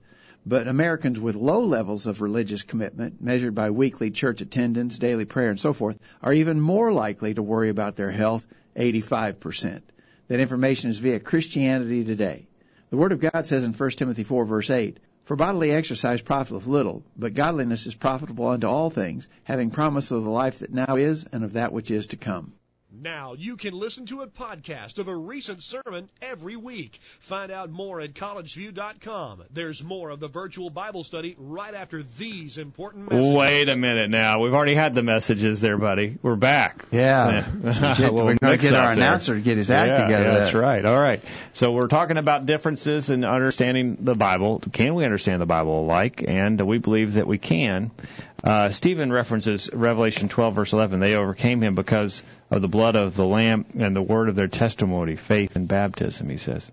[0.48, 5.50] But Americans with low levels of religious commitment, measured by weekly church attendance, daily prayer,
[5.50, 9.82] and so forth, are even more likely to worry about their health, 85%.
[10.28, 12.46] That information is via Christianity Today.
[12.90, 16.68] The Word of God says in 1 Timothy 4 verse 8, For bodily exercise profiteth
[16.68, 20.94] little, but godliness is profitable unto all things, having promise of the life that now
[20.94, 22.52] is and of that which is to come.
[23.02, 26.98] Now you can listen to a podcast of a recent sermon every week.
[27.20, 29.44] Find out more at collegeview.com.
[29.52, 33.30] There's more of the virtual Bible study right after these important messages.
[33.30, 34.40] Wait a minute now.
[34.40, 36.18] We've already had the messages there, buddy.
[36.22, 36.86] We're back.
[36.90, 37.46] Yeah.
[37.96, 40.24] Get, we're going to get our announcer to get his act yeah, together.
[40.24, 40.84] Yeah, that's right.
[40.84, 41.22] All right.
[41.52, 44.60] So we're talking about differences in understanding the Bible.
[44.72, 46.24] Can we understand the Bible alike?
[46.26, 47.90] And we believe that we can.
[48.46, 51.00] Uh, Stephen references Revelation 12 verse 11.
[51.00, 54.46] They overcame him because of the blood of the Lamb and the word of their
[54.46, 56.64] testimony, faith and baptism, he says.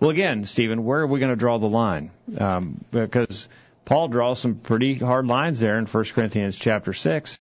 [0.00, 2.12] Well, again, Stephen, where are we going to draw the line?
[2.38, 3.46] Um, because
[3.84, 7.38] Paul draws some pretty hard lines there in 1 Corinthians chapter 6.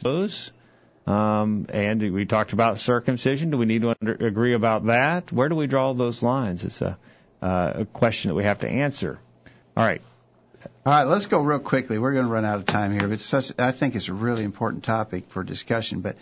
[0.00, 0.52] Those,
[1.06, 3.52] um, and we talked about circumcision.
[3.52, 5.32] Do we need to under, agree about that?
[5.32, 6.62] Where do we draw those lines?
[6.62, 6.98] It's a,
[7.40, 9.18] uh, a question that we have to answer.
[9.78, 10.02] All right.
[10.84, 11.98] All right, let's go real quickly.
[11.98, 14.44] We're going to run out of time here, but such, I think it's a really
[14.44, 16.00] important topic for discussion.
[16.00, 16.16] But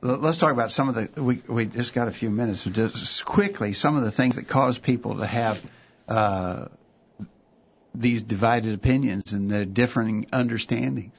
[0.00, 1.22] let's talk about some of the.
[1.22, 2.64] We we just got a few minutes.
[2.64, 5.64] Just quickly, some of the things that cause people to have
[6.08, 6.66] uh,
[7.94, 11.12] these divided opinions and the differing understandings.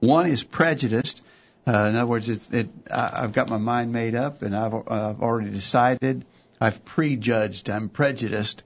[0.00, 1.20] One is prejudice.
[1.66, 4.74] Uh, in other words, it's, it, I, I've got my mind made up and I've,
[4.74, 6.24] I've already decided.
[6.60, 7.68] I've prejudged.
[7.68, 8.62] I'm prejudiced.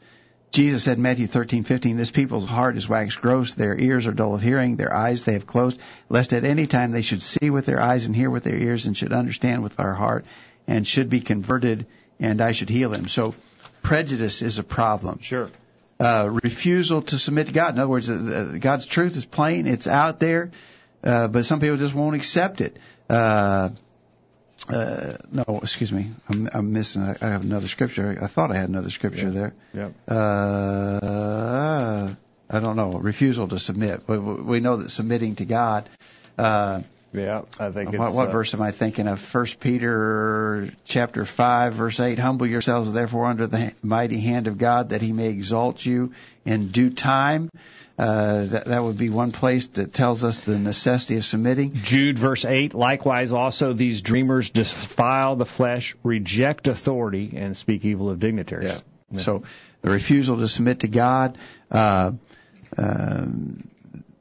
[0.51, 4.35] Jesus said in Matthew 13:15, "This people's heart is waxed gross; their ears are dull
[4.35, 5.79] of hearing, their eyes they have closed,
[6.09, 8.87] lest at any time they should see with their eyes and hear with their ears,
[8.87, 10.25] and should understand with their heart,
[10.67, 11.87] and should be converted,
[12.19, 13.35] and I should heal them." So,
[13.83, 15.21] prejudice is a problem.
[15.23, 15.49] Sure.
[16.01, 17.75] Uh, refusal to submit to God.
[17.75, 20.51] In other words, uh, God's truth is plain; it's out there,
[21.05, 22.77] uh, but some people just won't accept it.
[24.75, 26.11] Uh, no, excuse me.
[26.29, 27.03] I'm, I'm missing.
[27.03, 28.19] I have another scripture.
[28.21, 29.33] I thought I had another scripture Yeah.
[29.33, 29.53] there.
[29.75, 29.95] Yep.
[30.09, 32.09] Uh,
[32.53, 32.93] I don't know.
[32.93, 34.09] Refusal to submit.
[34.09, 35.89] We, we know that submitting to God.
[36.39, 37.99] Uh, Yeah, I think it's.
[37.99, 39.21] what, what uh, verse am I thinking of?
[39.21, 42.19] First Peter chapter five, verse eight.
[42.19, 46.13] Humble yourselves, therefore, under the mighty hand of God, that He may exalt you
[46.45, 47.51] in due time.
[48.01, 51.75] Uh, that, that would be one place that tells us the necessity of submitting.
[51.75, 58.09] Jude verse 8, likewise also these dreamers defile the flesh, reject authority, and speak evil
[58.09, 58.65] of dignitaries.
[59.19, 59.43] So
[59.83, 61.37] the refusal to submit to God,
[61.71, 62.13] uh,
[62.79, 63.69] um,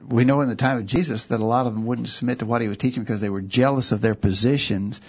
[0.05, 2.45] we know in the time of Jesus that a lot of them wouldn't submit to
[2.45, 4.99] what he was teaching because they were jealous of their positions.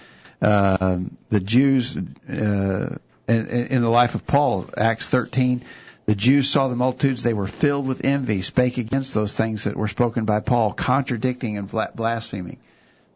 [0.41, 0.99] Uh,
[1.29, 2.95] the Jews, uh,
[3.27, 5.65] in, in the life of Paul, Acts 13,
[6.05, 9.77] the Jews saw the multitudes, they were filled with envy, spake against those things that
[9.77, 12.57] were spoken by Paul, contradicting and blaspheming.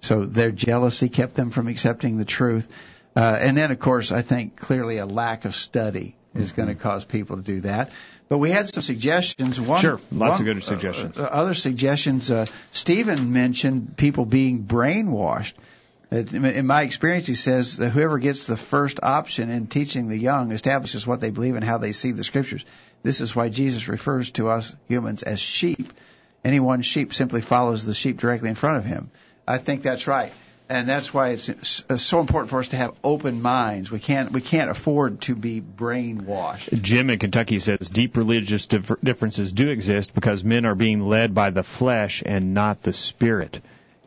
[0.01, 2.67] So their jealousy kept them from accepting the truth.
[3.15, 6.61] Uh, and then, of course, I think clearly a lack of study is mm-hmm.
[6.61, 7.91] going to cause people to do that.
[8.27, 9.61] But we had some suggestions.
[9.61, 11.17] One, sure, lots one, of good suggestions.
[11.17, 12.29] Uh, other suggestions.
[12.29, 15.53] Uh, Stephen mentioned people being brainwashed.
[16.11, 20.51] In my experience, he says that whoever gets the first option in teaching the young
[20.51, 22.63] establishes what they believe and how they see the scriptures.
[23.03, 25.93] This is why Jesus refers to us humans as sheep.
[26.43, 29.09] Any one sheep simply follows the sheep directly in front of him.
[29.47, 30.31] I think that's right
[30.67, 33.91] and that's why it's so important for us to have open minds.
[33.91, 36.81] We can't we can't afford to be brainwashed.
[36.81, 41.51] Jim in Kentucky says deep religious differences do exist because men are being led by
[41.51, 43.61] the flesh and not the spirit.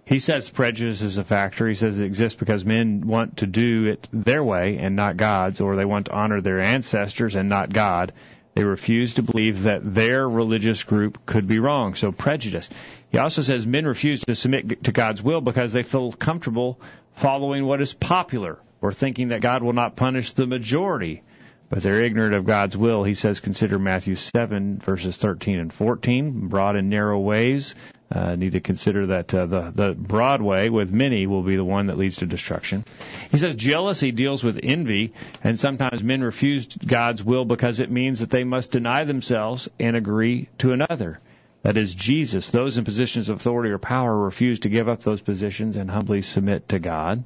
[0.08, 1.68] He says prejudice is a factor.
[1.68, 5.60] He says it exists because men want to do it their way and not God's,
[5.60, 8.14] or they want to honor their ancestors and not God.
[8.54, 11.94] They refuse to believe that their religious group could be wrong.
[11.94, 12.70] So prejudice.
[13.12, 16.80] He also says men refuse to submit to God's will because they feel comfortable
[17.12, 21.22] following what is popular or thinking that God will not punish the majority.
[21.68, 23.04] But they're ignorant of God's will.
[23.04, 26.48] He says, consider Matthew 7 verses 13 and 14.
[26.48, 27.74] Broad and narrow ways.
[28.10, 31.64] Uh, need to consider that uh, the the broad way with many will be the
[31.64, 32.82] one that leads to destruction.
[33.30, 35.12] He says jealousy deals with envy,
[35.44, 39.94] and sometimes men refuse God's will because it means that they must deny themselves and
[39.94, 41.20] agree to another
[41.62, 45.20] that is Jesus, those in positions of authority or power refuse to give up those
[45.20, 47.24] positions and humbly submit to God.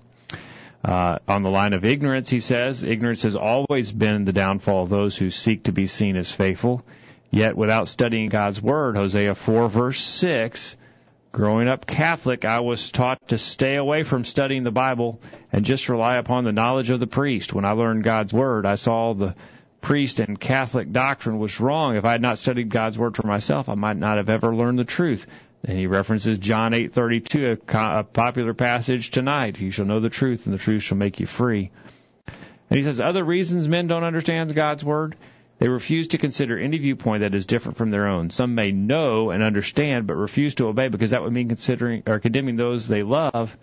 [0.85, 4.89] Uh, on the line of ignorance, he says, ignorance has always been the downfall of
[4.89, 6.83] those who seek to be seen as faithful.
[7.33, 10.77] Yet without studying God's Word, Hosea 4 verse 6,
[11.33, 15.19] growing up Catholic, I was taught to stay away from studying the Bible
[15.51, 17.55] and just rely upon the knowledge of the priest.
[17.55, 19.35] When I learned God's Word, I saw the
[19.81, 21.97] priest and Catholic doctrine was wrong.
[21.97, 24.79] If I had not studied God's word for myself, I might not have ever learned
[24.79, 25.27] the truth.
[25.65, 29.59] And he references John 8:32, a, a popular passage tonight.
[29.59, 31.71] You shall know the truth, and the truth shall make you free.
[32.27, 35.17] And he says other reasons men don't understand God's word.
[35.63, 38.31] They refuse to consider any viewpoint that is different from their own.
[38.31, 42.19] Some may know and understand, but refuse to obey because that would mean considering or
[42.19, 43.57] condemning those they love,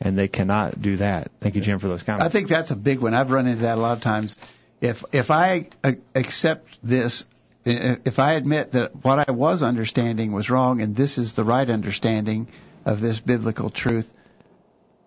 [0.00, 1.30] and they cannot do that.
[1.40, 2.26] Thank you, Jim, for those comments.
[2.26, 3.14] I think that's a big one.
[3.14, 4.36] I've run into that a lot of times
[4.80, 7.24] if if I uh, accept this,
[7.64, 11.44] uh, if I admit that what I was understanding was wrong and this is the
[11.44, 12.48] right understanding
[12.84, 14.12] of this biblical truth,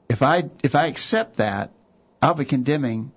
[0.08, 1.72] if I if I accept that,
[2.22, 3.12] I'll be condemning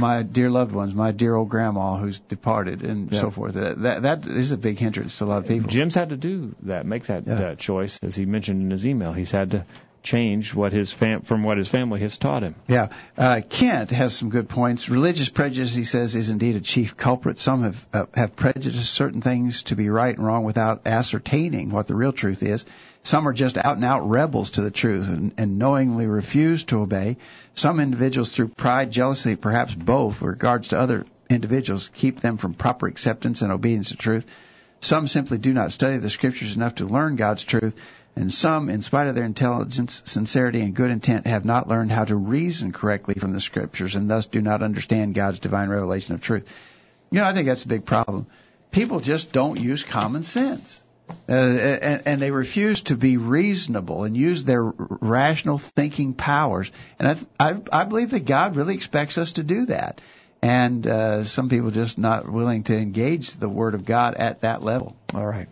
[0.00, 3.20] my dear loved ones, my dear old grandma who's departed, and yeah.
[3.20, 3.54] so forth.
[3.54, 5.70] That that is a big hindrance to a lot of people.
[5.70, 7.34] Jim's had to do that, make that, yeah.
[7.36, 9.12] that choice, as he mentioned in his email.
[9.12, 9.66] He's had to
[10.02, 12.54] change what his fam- from what his family has taught him.
[12.66, 14.88] Yeah, uh, Kent has some good points.
[14.88, 17.38] Religious prejudice, he says, is indeed a chief culprit.
[17.38, 21.86] Some have uh, have prejudiced certain things to be right and wrong without ascertaining what
[21.86, 22.64] the real truth is.
[23.02, 26.80] Some are just out and out rebels to the truth and, and knowingly refuse to
[26.80, 27.16] obey.
[27.54, 32.54] Some individuals, through pride, jealousy, perhaps both, with regards to other individuals, keep them from
[32.54, 34.26] proper acceptance and obedience to truth.
[34.80, 37.74] Some simply do not study the scriptures enough to learn God's truth
[38.16, 42.04] and some, in spite of their intelligence, sincerity, and good intent, have not learned how
[42.04, 46.20] to reason correctly from the scriptures and thus do not understand God's divine revelation of
[46.20, 46.46] truth.
[47.10, 48.26] You know, I think that's a big problem.
[48.70, 50.82] People just don't use common sense.
[51.28, 56.70] Uh, and, and, they refuse to be reasonable and use their rational thinking powers.
[56.98, 60.00] And I, I, I believe that God really expects us to do that.
[60.42, 64.62] And uh, some people just not willing to engage the Word of God at that
[64.62, 64.96] level.
[65.14, 65.48] All right.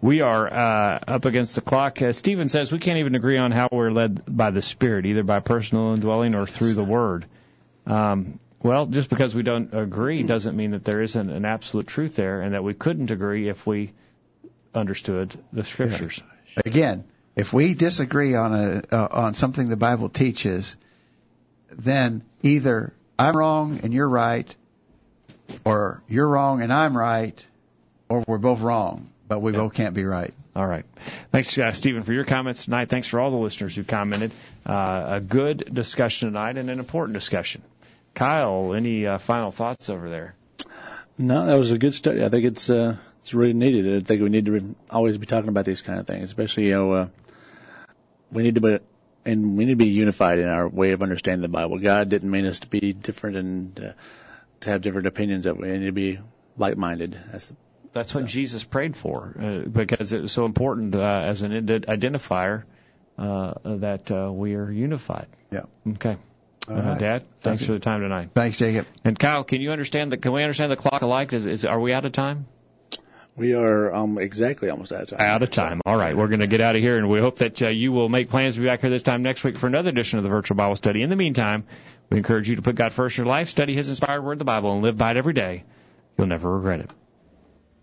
[0.00, 2.00] We are uh, up against the clock.
[2.00, 5.24] Uh, Stephen says we can't even agree on how we're led by the Spirit, either
[5.24, 7.26] by personal indwelling or through the Word.
[7.84, 12.16] Um, well, just because we don't agree doesn't mean that there isn't an absolute truth
[12.16, 13.92] there, and that we couldn't agree if we
[14.78, 16.20] understood the Scriptures.
[16.56, 16.62] Yeah.
[16.64, 17.04] Again,
[17.36, 20.76] if we disagree on a uh, on something the Bible teaches,
[21.70, 24.54] then either I'm wrong and you're right,
[25.64, 27.46] or you're wrong and I'm right,
[28.08, 30.32] or we're both wrong but we both can't be right.
[30.56, 30.84] All right.
[31.30, 32.88] Thanks, uh, Stephen, for your comments tonight.
[32.88, 34.32] Thanks for all the listeners who commented.
[34.66, 37.62] Uh, a good discussion tonight and an important discussion.
[38.14, 40.34] Kyle, any uh, final thoughts over there?
[41.18, 42.24] No, that was a good study.
[42.24, 42.96] I think it's uh,
[43.28, 43.94] it's really needed.
[43.94, 46.68] I think we need to re- always be talking about these kind of things, especially
[46.68, 47.08] you know uh,
[48.32, 48.78] we need to be
[49.26, 51.78] and we need to be unified in our way of understanding the Bible.
[51.78, 53.92] God didn't mean us to be different and uh,
[54.60, 55.44] to have different opinions.
[55.44, 56.18] That we need to be
[56.56, 57.20] like-minded.
[57.30, 57.52] That's
[57.92, 62.64] That's what Jesus prayed for uh, because it was so important uh, as an identifier
[63.18, 65.26] uh, that uh, we are unified.
[65.52, 65.64] Yeah.
[65.86, 66.16] Okay.
[66.66, 66.98] Uh, right.
[66.98, 68.30] Dad, thanks Thank for the time tonight.
[68.32, 68.86] Thanks, Jacob.
[69.04, 70.16] And Kyle, can you understand the?
[70.16, 71.34] Can we understand the clock alike?
[71.34, 72.46] Is, is are we out of time?
[73.38, 75.20] We are um, exactly almost out of time.
[75.20, 75.80] Out of time.
[75.86, 77.92] All right, we're going to get out of here, and we hope that uh, you
[77.92, 80.24] will make plans to be back here this time next week for another edition of
[80.24, 81.02] the Virtual Bible Study.
[81.02, 81.64] In the meantime,
[82.10, 84.44] we encourage you to put God first in your life, study His inspired Word, the
[84.44, 85.62] Bible, and live by it every day.
[86.18, 86.90] You'll never regret it.